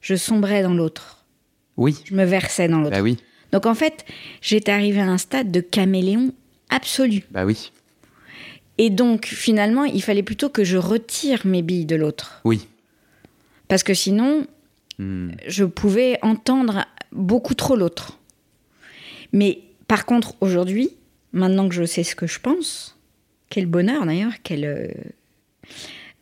[0.01, 1.25] je sombrais dans l'autre.
[1.77, 2.91] Oui Je me versais dans l'autre.
[2.95, 3.17] bah oui
[3.53, 4.05] Donc en fait,
[4.41, 6.33] j'étais arrivée à un stade de caméléon
[6.69, 7.23] absolu.
[7.31, 7.71] bah oui
[8.77, 12.41] Et donc finalement, il fallait plutôt que je retire mes billes de l'autre.
[12.43, 12.67] oui.
[13.71, 14.45] Parce que sinon,
[15.01, 15.31] Hmm.
[15.47, 18.19] je pouvais entendre beaucoup trop l'autre.
[19.33, 20.91] Mais par contre, aujourd'hui,
[21.33, 22.99] maintenant que je sais ce que je pense,
[23.49, 24.63] quel bonheur d'ailleurs, quel...
[24.65, 24.87] euh,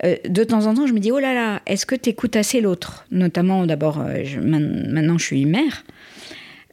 [0.06, 2.38] euh, de temps en temps, je me dis, oh là là, est-ce que tu écoutes
[2.38, 3.06] assez l'autre?
[3.12, 5.84] Notamment, d'abord, euh, maintenant je suis mère.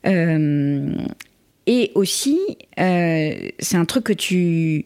[0.06, 0.94] Euh,
[1.66, 2.38] et aussi,
[2.78, 4.84] euh, c'est un truc que tu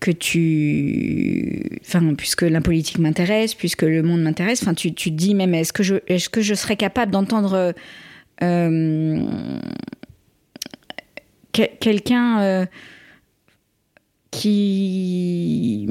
[0.00, 5.16] que tu enfin puisque la politique m'intéresse puisque le monde m'intéresse enfin tu, tu te
[5.16, 7.72] dis même est-ce que je est-ce que je serais capable d'entendre
[8.42, 9.26] euh,
[11.52, 12.66] que- quelqu'un euh,
[14.30, 15.86] qui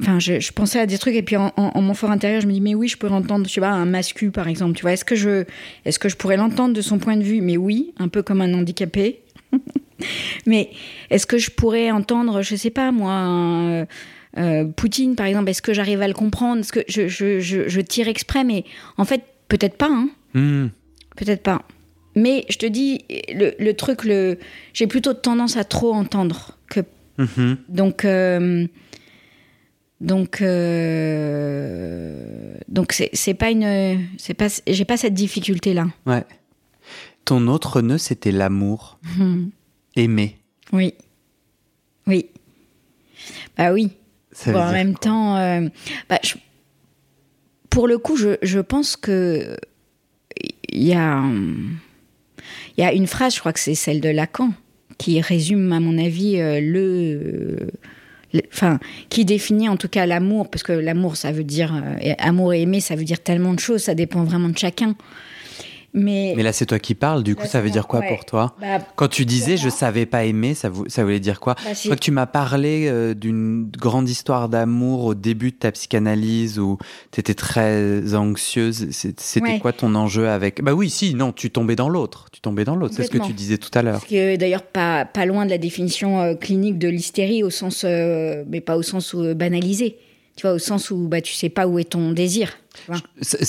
[0.00, 2.52] Enfin, je, je pensais à des trucs et puis en mon fort intérieur, je me
[2.52, 4.72] dis mais oui, je pourrais entendre, je sais pas, un mascu par exemple.
[4.74, 5.44] Tu vois, est-ce que je,
[5.84, 7.40] est-ce que je pourrais l'entendre de son point de vue?
[7.40, 9.21] Mais oui, un peu comme un handicapé.
[10.46, 10.70] mais
[11.10, 13.86] est-ce que je pourrais entendre, je sais pas moi, un,
[14.38, 15.50] euh, Poutine par exemple?
[15.50, 16.60] Est-ce que j'arrive à le comprendre?
[16.60, 18.64] Est-ce que je, je, je, je tire exprès Mais
[18.96, 19.88] en fait, peut-être pas.
[19.90, 20.68] Hein Hmm.
[21.16, 21.62] Peut-être pas.
[22.16, 24.38] Mais je te dis, le, le truc, le,
[24.72, 26.80] j'ai plutôt tendance à trop entendre que
[27.18, 27.58] Mhm.
[27.68, 28.66] donc, euh,
[30.00, 30.40] donc,
[31.22, 35.86] euh, donc c'est pas une, c'est pas, j'ai pas cette difficulté là.
[36.06, 36.24] Ouais.
[37.24, 38.98] Ton autre nœud c'était l'amour,
[39.96, 40.36] aimer.
[40.72, 40.94] Oui,
[42.06, 42.26] oui,
[43.56, 43.90] bah oui.
[44.32, 45.68] Ça veut Bon, en même temps, euh,
[46.08, 46.34] bah, je-
[47.70, 49.56] pour le coup, je, je pense que
[50.70, 51.22] il y a,
[52.76, 54.52] il y a une phrase, je crois que c'est celle de Lacan,
[54.98, 57.70] qui résume, à mon avis, euh, le,
[58.52, 58.78] enfin,
[59.10, 62.62] qui définit en tout cas l'amour, parce que l'amour, ça veut dire, euh, amour et
[62.62, 64.96] aimer, ça veut dire tellement de choses, ça dépend vraiment de chacun.
[65.94, 68.08] Mais, Mais là, c'est toi qui parles, du coup, ça veut dire quoi ouais.
[68.08, 71.38] pour toi bah, Quand tu disais je savais pas aimer, ça, vou- ça voulait dire
[71.38, 75.70] quoi bah, que tu m'as parlé euh, d'une grande histoire d'amour au début de ta
[75.70, 76.78] psychanalyse où
[77.10, 78.88] tu étais très anxieuse.
[78.90, 79.58] C'était Ouais.
[79.58, 80.62] quoi ton enjeu avec?
[80.62, 82.26] Bah oui, si, non, tu tombais dans l'autre.
[82.32, 82.94] Tu tombais dans l'autre.
[82.96, 84.02] C'est ce que tu disais tout à l'heure.
[84.10, 88.60] D'ailleurs pas, pas loin de la définition euh, clinique de l'hystérie, au sens, euh, mais
[88.60, 89.96] pas au sens banalisé.
[90.36, 92.56] Tu vois, au sens où bah, tu sais pas où est ton désir.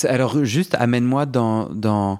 [0.04, 2.20] Alors, juste amène-moi dans, dans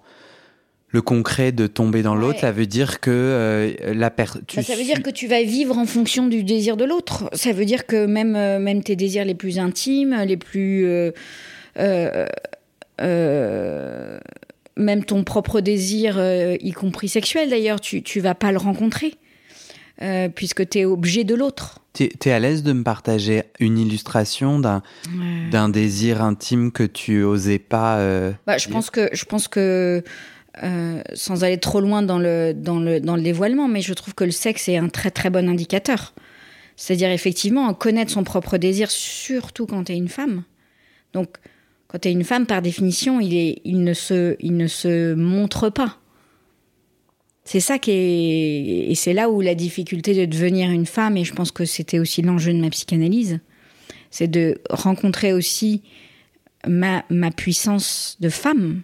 [0.94, 2.36] le concret de tomber dans l'autre.
[2.36, 2.42] Ouais.
[2.42, 4.44] Ça veut dire que euh, la personne.
[4.56, 7.30] Bah, ça veut dire que tu vas vivre en fonction du désir de l'autre.
[7.34, 10.86] Ça veut dire que même, euh, même tes désirs les plus intimes, les plus.
[10.88, 11.12] euh,
[14.76, 19.16] même ton propre désir, y compris sexuel d'ailleurs, tu, tu vas pas le rencontrer.
[20.02, 21.80] Euh, puisque tu es objet de l'autre.
[21.94, 24.82] T'es es à l'aise de me partager une illustration d'un
[25.52, 27.98] d'un désir intime que tu osais pas.
[27.98, 30.04] euh, Bah, je pense que, je pense que
[30.64, 34.16] euh, sans aller trop loin dans le, dans, le, dans le dévoilement, mais je trouve
[34.16, 36.14] que le sexe est un très très bon indicateur.
[36.76, 40.44] C'est-à-dire effectivement connaître son propre désir, surtout quand tu es une femme.
[41.14, 41.36] Donc,
[41.88, 45.14] quand tu es une femme, par définition, il, est, il, ne se, il ne se
[45.14, 46.00] montre pas.
[47.46, 48.92] C'est ça qui est.
[48.92, 52.00] Et c'est là où la difficulté de devenir une femme, et je pense que c'était
[52.00, 53.40] aussi l'enjeu de ma psychanalyse,
[54.12, 55.82] c'est de rencontrer aussi
[56.68, 58.82] ma, ma puissance de femme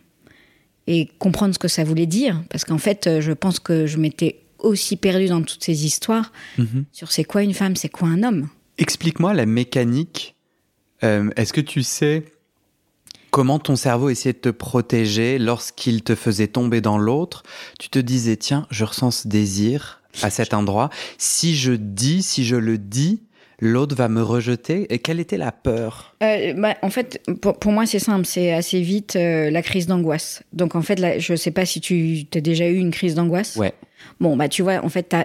[0.88, 2.44] et comprendre ce que ça voulait dire.
[2.50, 6.34] Parce qu'en fait, euh, je pense que je m'étais aussi perdue dans toutes ces histoires
[6.58, 6.86] mhm.
[6.92, 8.50] sur c'est quoi une femme, c'est quoi un homme.
[8.78, 10.36] Explique-moi la mécanique.
[11.04, 12.26] Euh, Est-ce que tu sais
[13.32, 17.44] comment ton cerveau essayait de te protéger lorsqu'il te faisait tomber dans l'autre?
[17.80, 20.90] Tu te disais, tiens, je ressens ce désir à cet endroit.
[21.18, 23.22] Si je dis, si je le dis,
[23.60, 24.92] l'autre va me rejeter.
[24.94, 26.16] Et quelle était la peur?
[26.24, 29.88] Euh, bah, en fait, pour, pour moi, c'est simple, c'est assez vite euh, la crise
[29.88, 30.44] d'angoisse.
[30.54, 33.56] Donc, en fait, là, je sais pas si tu as déjà eu une crise d'angoisse?
[33.56, 33.74] Ouais.
[34.20, 35.16] Bon, bah, tu vois, en fait,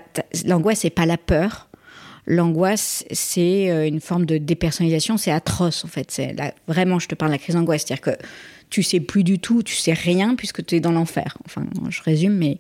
[0.47, 1.69] l'angoisse, c'est pas la peur.
[2.27, 6.11] L'angoisse, c'est euh, une forme de dépersonnalisation, c'est atroce, en fait.
[6.11, 6.35] C'est
[6.67, 8.25] vraiment, je te parle de la crise d'angoisse, c'est-à-dire que
[8.71, 11.37] tu sais plus du tout, tu sais rien, puisque tu es dans l'enfer.
[11.45, 12.59] Enfin, je résume, mais.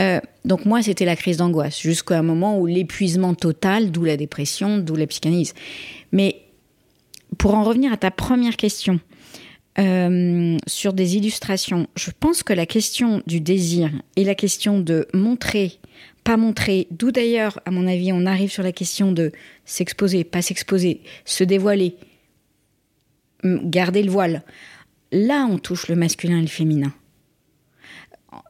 [0.00, 4.16] Euh, donc, moi, c'était la crise d'angoisse, jusqu'à un moment où l'épuisement total, d'où la
[4.16, 5.52] dépression, d'où la psychanalyse.
[6.12, 6.36] Mais
[7.38, 9.00] pour en revenir à ta première question,
[9.78, 15.06] euh, sur des illustrations, je pense que la question du désir et la question de
[15.14, 15.78] montrer,
[16.24, 19.32] pas montrer, d'où d'ailleurs, à mon avis, on arrive sur la question de
[19.64, 21.96] s'exposer, pas s'exposer, se dévoiler,
[23.42, 24.42] m- garder le voile.
[25.12, 26.92] Là, on touche le masculin et le féminin.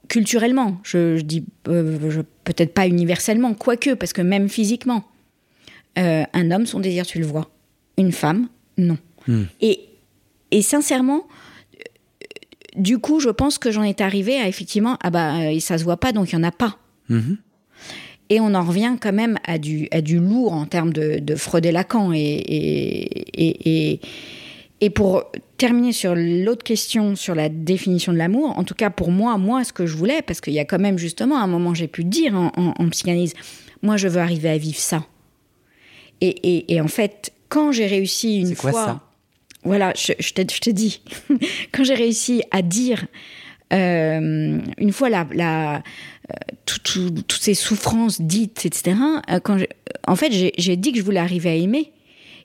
[0.09, 5.05] Culturellement, je, je dis euh, peut-être pas universellement, quoique, parce que même physiquement,
[5.99, 7.49] euh, un homme, son désir, tu le vois.
[7.97, 8.99] Une femme, non.
[9.29, 9.45] Hmm.
[9.61, 9.81] Et,
[10.51, 11.27] et sincèrement,
[11.75, 11.79] euh,
[12.77, 15.99] du coup, je pense que j'en étais arrivée à effectivement, ah bah, ça se voit
[15.99, 16.77] pas, donc il y en a pas.
[17.09, 17.39] Mhm.
[18.31, 21.35] Et on en revient quand même à du, à du lourd en termes de, de
[21.35, 22.13] Freud et Lacan.
[22.15, 24.01] Et, et,
[24.81, 25.25] et, pour
[25.59, 29.65] terminer sur l'autre question, sur la définition de l'amour, en tout cas pour moi, moi,
[29.65, 32.05] ce que je voulais, parce qu'il y a quand même justement un moment, j'ai pu
[32.05, 33.35] dire en, en- en psychanalyse,
[33.83, 35.05] moi, je veux arriver à vivre ça.
[36.23, 38.85] Et, en fait, quand j'ai réussi une quoi fois...
[38.85, 39.01] ça?
[39.65, 41.03] Voilà, je, je, te, je te dis,
[41.73, 43.07] quand j'ai réussi à dire,
[43.73, 45.83] euh, une fois la, la,
[46.67, 48.97] tout- tout- toutes ces souffrances dites, etc.,
[49.31, 49.65] euh, quand je-
[50.07, 51.93] en fait, j'ai j'ai dit que je voulais arriver à aimer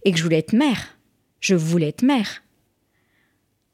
[0.04, 0.98] et que je voulais être mère.
[1.41, 2.43] Je voulais être mère.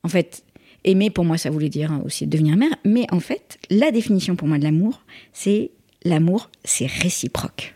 [0.04, 0.44] En fait,
[0.84, 2.76] aimer pour moi, ça voulait dire aussi devenir mère.
[2.86, 5.72] Mais en fait, la définition pour moi de l'amour, c'est
[6.04, 7.76] l'amour, c'est réciproque.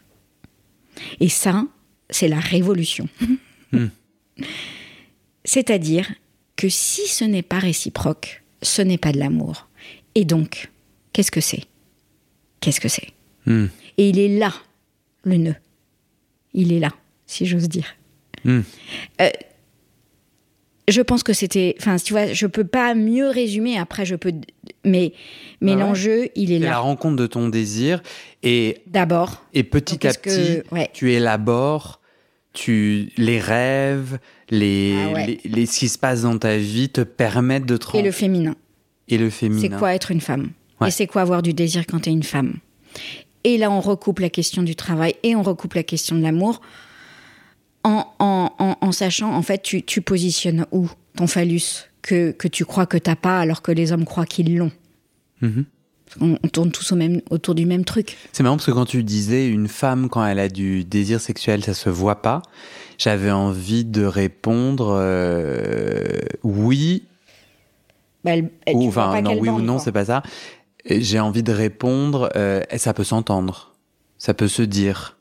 [1.20, 1.66] Et ça,
[2.10, 3.08] c'est la révolution.
[5.44, 6.12] C'est-à-dire
[6.56, 9.68] que si ce n'est pas réciproque, ce n'est pas de l'amour.
[10.16, 10.72] Et donc,
[11.14, 11.64] qu'est-ce que c'est?
[12.62, 13.10] Qu'est-ce que c'est
[13.48, 13.68] Hmm.
[14.00, 14.52] Et il est là,
[15.24, 15.56] le nœud.
[16.54, 16.90] Il est là,
[17.28, 17.86] si j'ose dire.
[18.44, 18.62] Hmm.
[19.22, 19.30] Euh,
[20.88, 21.76] je pense que c'était.
[21.80, 23.78] Enfin, tu vois, je peux pas mieux résumer.
[23.78, 24.32] Après, je peux.
[24.84, 25.14] Mais,
[25.62, 25.82] mais Ah ouais.
[25.82, 26.78] l'enjeu, il est C'est la là.
[26.80, 28.02] rencontre de ton désir
[28.44, 29.44] et, D'abord.
[29.54, 30.90] et petit Donc, à petit, que- ouais.
[30.94, 32.02] tu élabores
[32.54, 34.18] tu, les rêves,
[34.50, 35.26] les, Ah ouais.
[35.28, 38.12] les, les- ce qui se passe dans ta vie te permettent de te Et le
[38.12, 38.56] féminin.
[39.10, 39.62] et le féminin.
[39.62, 40.52] C'est quoi être une femme?
[40.82, 40.88] Ouais.
[40.90, 42.56] Et c'est quoi avoir du désir quand t'es une femme?
[43.44, 46.62] Et là, on recoupe la question du travail et on recoupe la question de l'amour
[47.84, 51.62] en, en, en, en sachant, en fait, tu, tu positionnes où ton phallus
[52.02, 54.72] que, que tu crois que t'as pas alors que les hommes croient qu'ils l'ont?
[55.42, 55.66] Mhm.
[56.22, 58.16] On, on tourne tous au même, autour du même truc.
[58.32, 61.64] C'est marrant parce que quand tu disais une femme, quand elle a du désir sexuel,
[61.64, 62.42] ça se voit pas,
[62.98, 67.04] j'avais envie de répondre euh, oui,
[68.24, 70.24] Bah, elle- elle- Ou tu enfin, non, oui ou non, c'est pas ça.
[70.88, 73.74] J'ai envie de répondre, euh, ça peut s'entendre.
[74.18, 75.18] Ça peut se dire.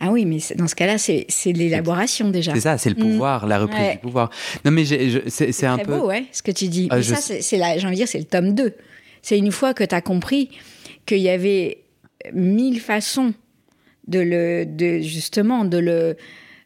[0.00, 2.52] Ah oui, mais c'est- dans ce cas-là, c'est c'est l'élaboration déjà.
[2.54, 3.10] C'est ça, c'est le Mm.
[3.10, 3.92] pouvoir, la reprise Ouais.
[3.92, 4.30] du pouvoir.
[4.64, 5.96] Non, mais c'est c'est un très peu.
[5.98, 6.88] beau, ouais, ce que tu dis.
[6.90, 8.74] Ah, Mais je ça, c'est c'est j'ai envie de dire, c'est le tome 2.
[9.22, 10.50] C'est une fois que tu as compris
[11.06, 11.78] qu'il y avait
[12.32, 13.32] mille façons
[14.08, 16.16] de le, de, justement, de le.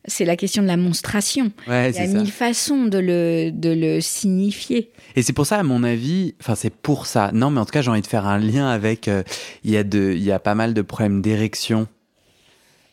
[0.09, 1.51] C'est la question de la monstration.
[1.67, 2.13] Ouais, Il y a ça.
[2.19, 4.91] mille façons de le, de le signifier.
[5.17, 7.31] Et c'est pour ça, à mon avis, enfin, c'est pour ça.
[7.33, 9.09] Non, mais en tout cas, j'ai envie de faire un lien avec.
[9.09, 9.23] euh,
[9.65, 11.89] Il y, a de- il y a pas mal de problèmes d'érection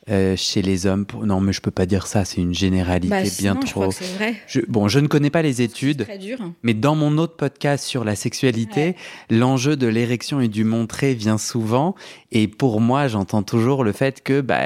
[0.09, 1.05] euh, chez les hommes.
[1.05, 3.71] Pour- Non, mais je peux pas dire ça, c'est une généralité Bah, bien sinon, je
[3.71, 3.91] crois trop.
[3.97, 4.35] que c'est vrai.
[4.47, 6.03] Je- bon, je ne connais pas les études.
[6.03, 6.39] très dur.
[6.61, 8.95] Mais dans mon autre podcast sur la sexualité,
[9.29, 11.95] l'enjeu de l'érection et du montrer vient souvent.
[12.31, 14.59] Et pour moi, j'entends toujours le fait que bah,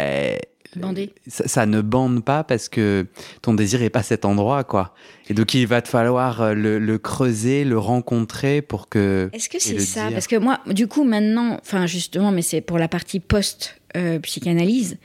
[1.28, 3.06] Ça, ça ne bande pas parce que
[3.42, 4.94] ton désir est pas cet endroit, quoi.
[5.30, 9.30] Et donc il va te falloir euh, le, le creuser, le rencontrer pour que.
[9.34, 10.06] Est-ce que c'est ça?
[10.08, 10.14] dire.
[10.14, 14.98] Parce que moi, du coup, maintenant, enfin justement, mais c'est pour la partie post-psychanalyse.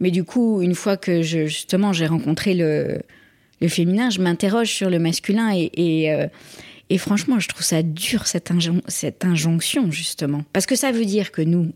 [0.00, 3.00] mais du coup, une fois que je, justement j'ai rencontré le,
[3.60, 6.26] le féminin, je m'interroge sur le masculin et, et, euh,
[6.88, 11.04] et franchement, je trouve ça dur cette, injon- cette injonction justement, parce que ça veut
[11.04, 11.70] dire que nous,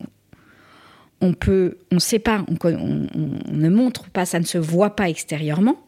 [1.20, 3.08] on peut, on sait pas, on,
[3.52, 5.84] ne montre pas, ça ne se voit pas extérieurement,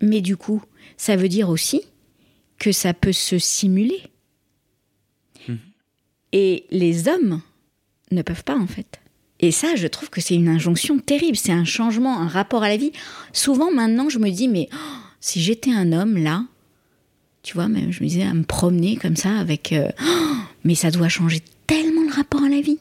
[0.00, 0.62] mais du coup,
[0.96, 1.82] ça veut dire aussi
[2.58, 4.02] que ça peut se simuler.
[6.32, 7.40] Et les hommes
[8.10, 9.00] ne peuvent pas, en fait.
[9.40, 11.36] Et ça, je trouve que c'est une injonction terrible.
[11.36, 12.92] C'est un changement, un rapport à la vie.
[13.32, 14.76] Souvent, maintenant, je me dis, mais oh,
[15.20, 16.44] si j'étais un homme, là,
[17.42, 19.72] tu vois, même, je me disais, à me promener comme ça avec.
[19.72, 22.78] euh, oh, mais ça doit changer tellement le rapport à la vie.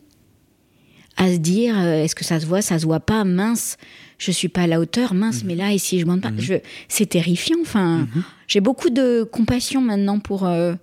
[1.17, 3.77] À se dire, euh, est-ce que ça se voit, ça se voit pas, mince,
[4.17, 6.31] je suis pas à la hauteur, mince, mais là, ici, je monte pas.
[6.37, 6.55] Je-
[6.89, 7.57] C'est terrifiant.
[7.61, 8.07] Enfin,
[8.47, 10.45] j'ai beaucoup de compassion maintenant pour.
[10.45, 10.73] euh,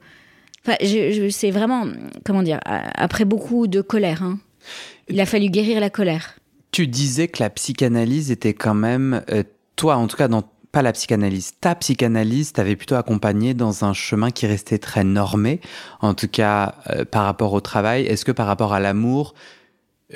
[0.65, 1.87] Enfin, je, je- c'est vraiment,
[2.25, 4.39] comment dire, a- après beaucoup de colère, hein,
[5.09, 6.37] il a fallu guérir la colère.
[6.71, 9.43] Tu disais que la psychanalyse était quand même, euh,
[9.75, 13.93] toi en tout cas, dans, pas la psychanalyse, ta psychanalyse t'avait plutôt accompagné dans un
[13.93, 15.61] chemin qui restait très normé,
[16.01, 18.05] en tout cas euh, par rapport au travail.
[18.07, 19.35] Est-ce que par rapport à l'amour,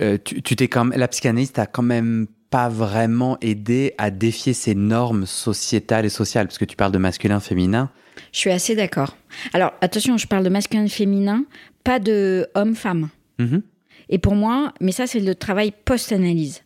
[0.00, 4.52] euh, tu, t'es quand même, la psychanalyse t'a quand même pas vraiment aidé à défier
[4.52, 7.90] ces normes sociétales et sociales, parce que tu parles de masculin, féminin.
[8.32, 9.16] Je suis assez d'accord.
[9.52, 11.44] Alors, attention, je parle de masculin féminin,
[11.84, 13.08] pas de homme-femme.
[13.38, 13.62] Mhm.
[14.08, 16.62] Et pour moi, mais ça, c'est le travail post-analyse.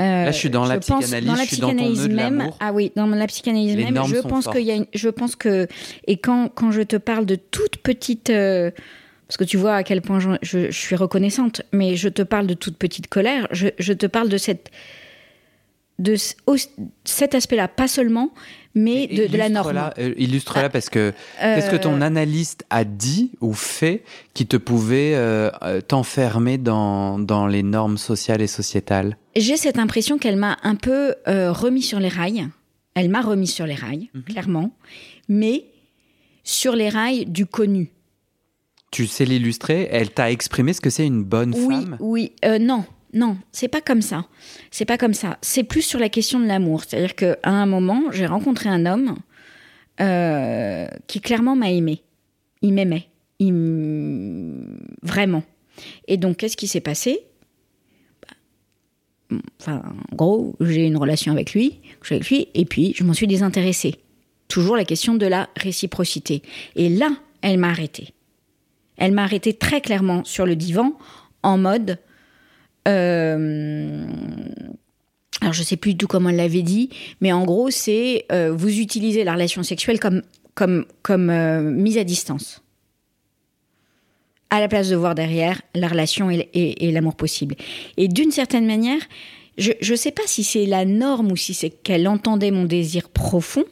[0.00, 2.14] Euh, Là, je suis dans la psychanalyse, dans la je suis dans ton psychanalyse de
[2.14, 2.50] même.
[2.60, 5.34] Ah oui, dans la psychanalyse Les même, je pense qu'il y a une, je pense
[5.34, 5.66] que
[6.06, 8.70] et quand quand je te parle de toute petite euh,
[9.28, 12.22] parce que tu vois à quel point je, je- je suis reconnaissante, mais je te
[12.22, 14.70] parle de toute petite colère, je, je te parle de cette
[15.98, 16.14] de
[17.04, 18.30] cet aspect-là, pas seulement,
[18.76, 19.70] mais de, de la norme.
[19.70, 24.04] Illustre-la, euh, Illustre-la Ah, parce que qu'est-ce que ton Euh, analyste a dit ou fait
[24.32, 29.16] qui te pouvait euh, euh, t'enfermer dans, dans les normes sociales et sociétales?
[29.34, 32.46] J'ai cette impression qu'elle m'a un peu euh, remis sur les rails.
[32.94, 34.22] Elle m'a remis sur les rails, Mhm.
[34.22, 34.70] clairement,
[35.28, 35.64] mais
[36.44, 37.90] sur les rails du connu.
[38.90, 42.58] Tu sais l'illustrer Elle t'a exprimé ce que c'est une bonne Oui, femme oui, euh,
[42.58, 44.26] non, non, c'est pas comme ça.
[44.70, 45.38] C'est pas comme ça.
[45.40, 46.84] C'est plus sur la question de l'amour.
[46.84, 49.16] C'est-à-dire qu'à un moment, j'ai rencontré un homme
[50.00, 52.02] euh, qui clairement m'a aimé.
[52.62, 53.08] Il m'aimait.
[53.38, 53.54] Il
[55.02, 55.42] Vraiment.
[56.06, 57.20] Et donc, qu'est-ce qui s'est passé?
[58.20, 62.94] Bah, Enfin, en gros, j'ai une relation avec lui, je suis avec lui, et puis
[62.96, 63.96] je m'en suis désintéressée.
[64.48, 66.42] Toujours la question de la réciprocité.
[66.74, 67.10] Et là,
[67.42, 68.08] elle m'a arrêtée.
[68.98, 70.92] Elle m'a arrêtée très clairement sur le divan,
[71.42, 71.98] en mode.
[72.86, 74.06] euh,
[75.40, 78.52] alors, je sais plus du tout comment elle l'avait dit, mais en gros, c'est euh,
[78.52, 80.22] vous utilisez la relation sexuelle comme,
[80.54, 82.62] comme, comme euh, mise à distance.
[84.50, 87.54] À la place de voir derrière la relation et- et l'amour possible.
[87.98, 89.00] Et d'une certaine manière,
[89.58, 93.08] je ne sais pas si c'est la norme ou si c'est qu'elle entendait mon désir
[93.10, 93.64] profond.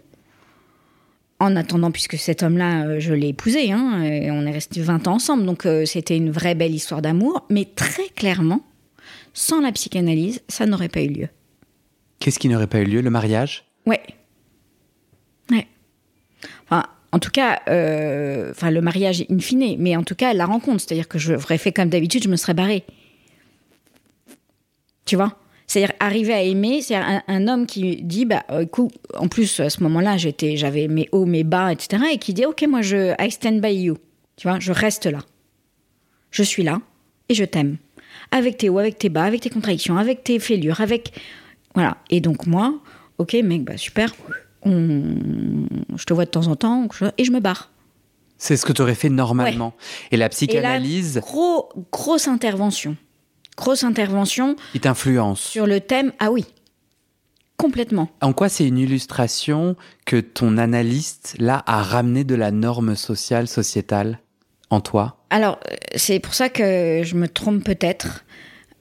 [1.39, 5.07] En attendant, puisque cet homme-là, euh, je l'ai épousé, hein, et on est resté 20
[5.07, 8.65] ans ensemble, donc euh, c'était une vraie belle histoire d'amour, mais très clairement,
[9.35, 11.29] sans la psychanalyse, ça n'aurait pas eu lieu.
[12.21, 13.03] Qu'est-ce qui n'aurait pas eu lieu?
[13.03, 13.67] Le mariage?
[13.85, 14.01] Ouais.
[15.51, 15.67] Ouais.
[16.65, 20.47] Enfin, en tout cas, euh, enfin, le mariage in fine, mais en tout cas, la
[20.47, 20.81] rencontre.
[20.81, 22.85] C'est-à-dire que j'aurais fait comme d'habitude, je me serais barrée.
[25.05, 25.39] Tu vois?
[25.77, 29.61] C'est-à-dire arriver à aimer, c'est un, un homme qui dit, bah, euh, écoute, en plus,
[29.61, 32.03] à ce moment-là, j'étais, j'avais mes hauts, mes bas, etc.
[32.15, 33.99] Et qui dit, ok, moi, je, I stand by you.
[34.37, 35.19] Tu vois, je reste là.
[36.31, 36.81] Je suis là
[37.29, 37.77] et je t'aime.
[38.31, 41.13] Avec tes hauts, avec tes bas, avec tes contradictions, avec tes fêlures, avec.
[41.75, 41.99] Voilà.
[42.09, 42.81] Et donc, moi,
[43.19, 44.17] ok, mec, bah super,
[44.63, 45.17] on...
[45.95, 47.71] je te vois de temps en temps, et je me barre.
[48.39, 49.75] C'est ce que tu aurais fait normalement.
[50.11, 51.19] Et la psychanalyse.
[51.19, 52.97] Et là, gros, grosse intervention.
[53.57, 54.57] Grosse intervention.
[54.75, 55.41] Il t'influence.
[55.41, 56.13] Sur le thème.
[56.19, 56.45] Ah oui.
[57.57, 58.11] Complètement.
[58.21, 63.49] En quoi c'est une illustration que ton analyste, là, a ramené de la norme sociale,
[63.49, 64.21] sociétale
[64.69, 65.25] en toi?
[65.31, 65.59] Alors,
[65.95, 68.26] c'est pour ça que je me trompe peut-être.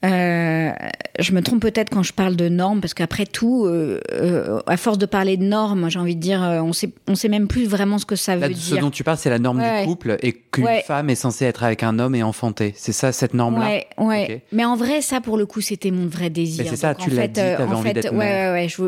[0.06, 0.72] Euh,
[1.18, 4.76] je me trompe peut-être quand je parle de normes, parce qu'après tout, euh, euh, à
[4.76, 7.66] force de parler de normes, j'ai envie de dire, on sait, on sait même plus
[7.66, 8.56] vraiment ce que ça veut dire.
[8.56, 11.64] Ce dont tu parles, c'est la norme du couple et qu'une femme est censée être
[11.64, 12.74] avec un homme et enfanter.
[12.76, 14.44] C'est ça, cette norme-là Ouais, ouais.
[14.52, 16.66] Mais en vrai, ça, pour le coup, c'était mon vrai désir.
[16.68, 18.82] c'est ça, tu l'as dit, t'avais envie d'être ouais, ouais, je,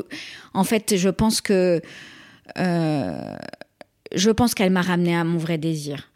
[0.55, 1.81] En fait, je pense que...
[2.57, 6.11] je pense qu'elle m'a ramené à mon vrai désir.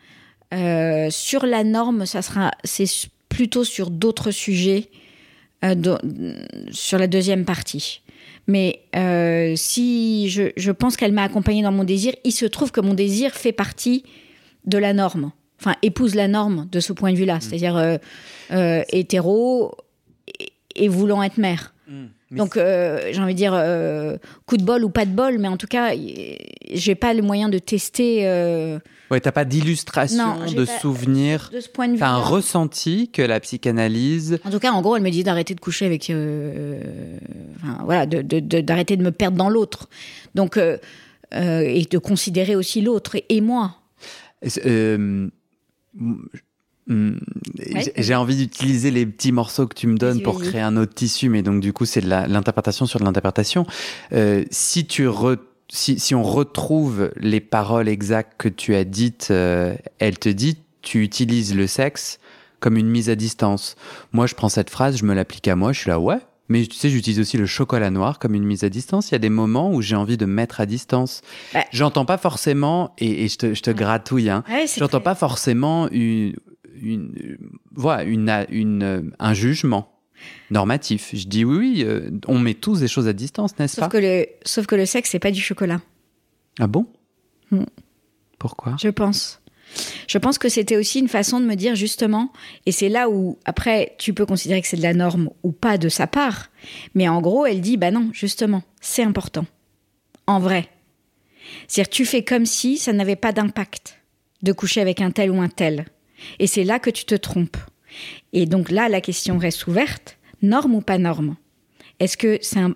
[1.10, 2.86] sur la norme, ça sera, c'est
[3.32, 4.90] plutôt sur d'autres sujets
[5.64, 5.74] euh,
[6.70, 8.02] sur la deuxième partie.
[8.46, 12.72] Mais euh, si je, je pense qu'elle m'a accompagnée dans mon désir, il se trouve
[12.72, 14.04] que mon désir fait partie
[14.66, 17.40] de la norme, enfin épouse la norme de ce point de vue-là, mmh.
[17.40, 17.98] c'est-à-dire
[18.50, 19.76] euh, hétéro
[20.74, 21.72] et, voulant être mère.
[21.88, 22.36] Mmh.
[22.36, 23.52] Donc, j'ai envie de dire,
[24.46, 25.92] coup de bol ou pas de bol, mais en tout cas,
[26.70, 28.26] j'ai pas le moyen de tester.
[29.12, 29.14] Euh...
[29.14, 31.50] Ouais, t'as pas d'illustration, de souvenir.
[31.52, 31.98] De ce point de vue.
[31.98, 34.38] T'as un ressenti que la psychanalyse.
[34.44, 36.08] En tout cas, en gros, elle me dit d'arrêter de coucher avec.
[36.10, 37.18] Euh,
[37.56, 39.88] enfin, voilà, d'arrêter de, de, me perdre dans l'autre.
[40.34, 40.78] Donc, euh,
[41.30, 43.76] et de considérer aussi l'autre et, et, moi.
[46.88, 47.16] Hmm,
[47.96, 51.28] j'ai envie d'utiliser les petits morceaux que tu me donnes pour créer un autre tissu,
[51.28, 53.66] mais donc du coup c'est de l'interprétation sur de l'interprétation.
[54.12, 55.06] Euh, si tu
[55.74, 60.58] si, si, on retrouve les paroles exactes que tu as dites, euh, elle te dit
[60.82, 62.18] tu utilises le sexe
[62.60, 63.74] comme une mise à distance.
[64.12, 66.18] Moi je prends cette phrase, je me l'applique à moi, je suis là ouais.
[66.48, 69.10] Mais tu sais, j'utilise aussi le chocolat noir comme une mise à distance.
[69.10, 71.22] Il y a des moments où j'ai envie de mettre à distance.
[71.54, 74.44] Bah J'entends pas forcément, et, je, te, je te gratouille, hein,
[74.76, 76.34] j'entends pas forcément une,
[76.82, 77.38] une,
[77.74, 79.91] voilà, une, une, un jugement
[80.50, 81.10] normatif.
[81.14, 83.98] Je dis oui, oui, euh, on met tous des choses à distance, n'est-ce pas que
[83.98, 85.80] le, Sauf que le sexe, c'est pas du chocolat.
[86.58, 86.86] Ah bon
[87.50, 87.64] hmm.
[88.38, 88.76] Pourquoi?
[88.80, 89.40] Je pense.
[90.06, 92.32] Je pense que c'était aussi une façon de me dire justement,
[92.66, 95.78] et c'est là où après tu peux considérer que c'est de la norme ou pas
[95.78, 96.50] de sa part,
[96.94, 99.46] mais en gros elle dit bah non, justement, c'est important.
[100.26, 100.68] En vrai.
[101.66, 103.98] C'est-à-dire tu fais comme si ça n'avait pas d'impact
[104.42, 105.86] de coucher avec un tel ou un tel.
[106.38, 107.56] Et c'est là que tu te trompes.
[108.32, 110.18] Et donc là, la question reste ouverte.
[110.42, 111.36] Norme ou pas norme?
[112.00, 112.74] Est-ce que c'est un...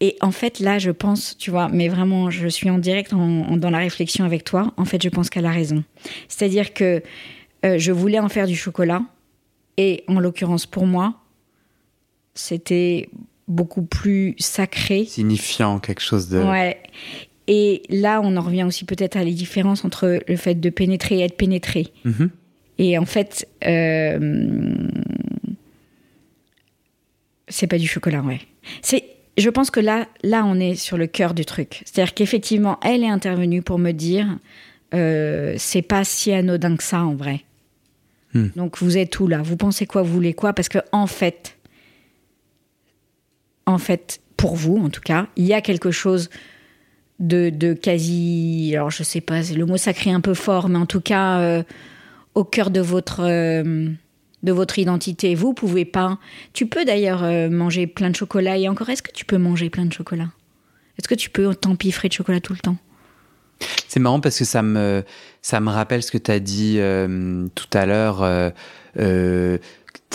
[0.00, 3.70] Et en fait, là, je pense, tu vois, mais vraiment, je suis en direct dans
[3.70, 4.72] la réflexion avec toi.
[4.76, 5.84] En fait, je pense qu'elle a raison.
[6.26, 7.02] C'est-à-dire que
[7.64, 9.02] euh, je voulais en faire du chocolat.
[9.76, 11.14] Et en l'occurrence, pour moi,
[12.34, 13.10] c'était
[13.46, 15.04] beaucoup plus sacré.
[15.04, 16.42] Signifiant, quelque chose de...
[16.42, 16.82] Ouais.
[17.46, 21.18] Et là, on en revient aussi peut-être à les différences entre le fait de pénétrer
[21.18, 21.88] et être pénétré.
[22.04, 22.30] Mhm.
[22.82, 24.88] Et en fait, euh,
[27.46, 28.40] c'est pas du chocolat, ouais.
[28.82, 29.04] C'est,
[29.38, 31.82] je pense que là, là, on est sur le cœur du truc.
[31.84, 34.26] C'est-à-dire qu'effectivement, elle est intervenue pour me dire,
[34.94, 37.44] euh, c'est pas si anodin que ça en vrai.
[38.34, 38.48] Hmm.
[38.56, 39.42] Donc vous êtes où là?
[39.42, 40.02] Vous pensez quoi?
[40.02, 40.52] Vous voulez quoi?
[40.52, 41.56] Parce que en fait,
[43.64, 46.30] en fait, pour vous, en tout cas, il y a quelque chose
[47.20, 51.00] de, quasi, alors je sais pas, le mot sacré un peu fort, mais en tout
[51.00, 51.62] cas euh,
[52.34, 53.88] au cœur de votre euh,
[54.42, 55.34] de votre identité.
[55.34, 56.18] Vous pouvez pas.
[56.52, 59.70] Tu peux d'ailleurs euh, manger plein de chocolat et encore, est-ce que tu peux manger
[59.70, 60.28] plein de chocolat?
[60.98, 62.76] Est-ce que tu peux t'empiffrer de chocolat tout le temps?
[63.86, 65.04] C'est marrant parce que ça me
[65.40, 66.80] ça me rappelle ce que tu as dit
[67.54, 68.52] tout à l'heure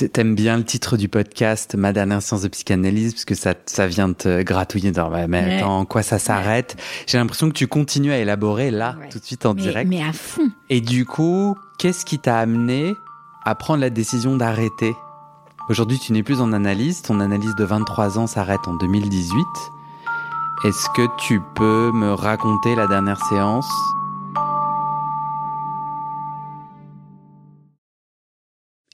[0.05, 3.87] T'aimes bien le titre du podcast, Ma dernière séance de psychanalyse, parce que ça, ça
[3.87, 6.75] vient te gratouiller dans, mais attends, en quoi ça s'arrête?
[7.07, 9.89] J'ai l'impression que tu continues à élaborer là, tout de suite en direct.
[9.89, 10.51] Mais à fond.
[10.69, 12.93] Et du coup, qu'est-ce qui t'a amené
[13.43, 14.93] à prendre la décision d'arrêter?
[15.69, 17.01] Aujourd'hui, tu n'es plus en analyse.
[17.01, 19.45] Ton analyse de 23 ans s'arrête en 2018.
[20.65, 23.67] Est-ce que tu peux me raconter la dernière séance?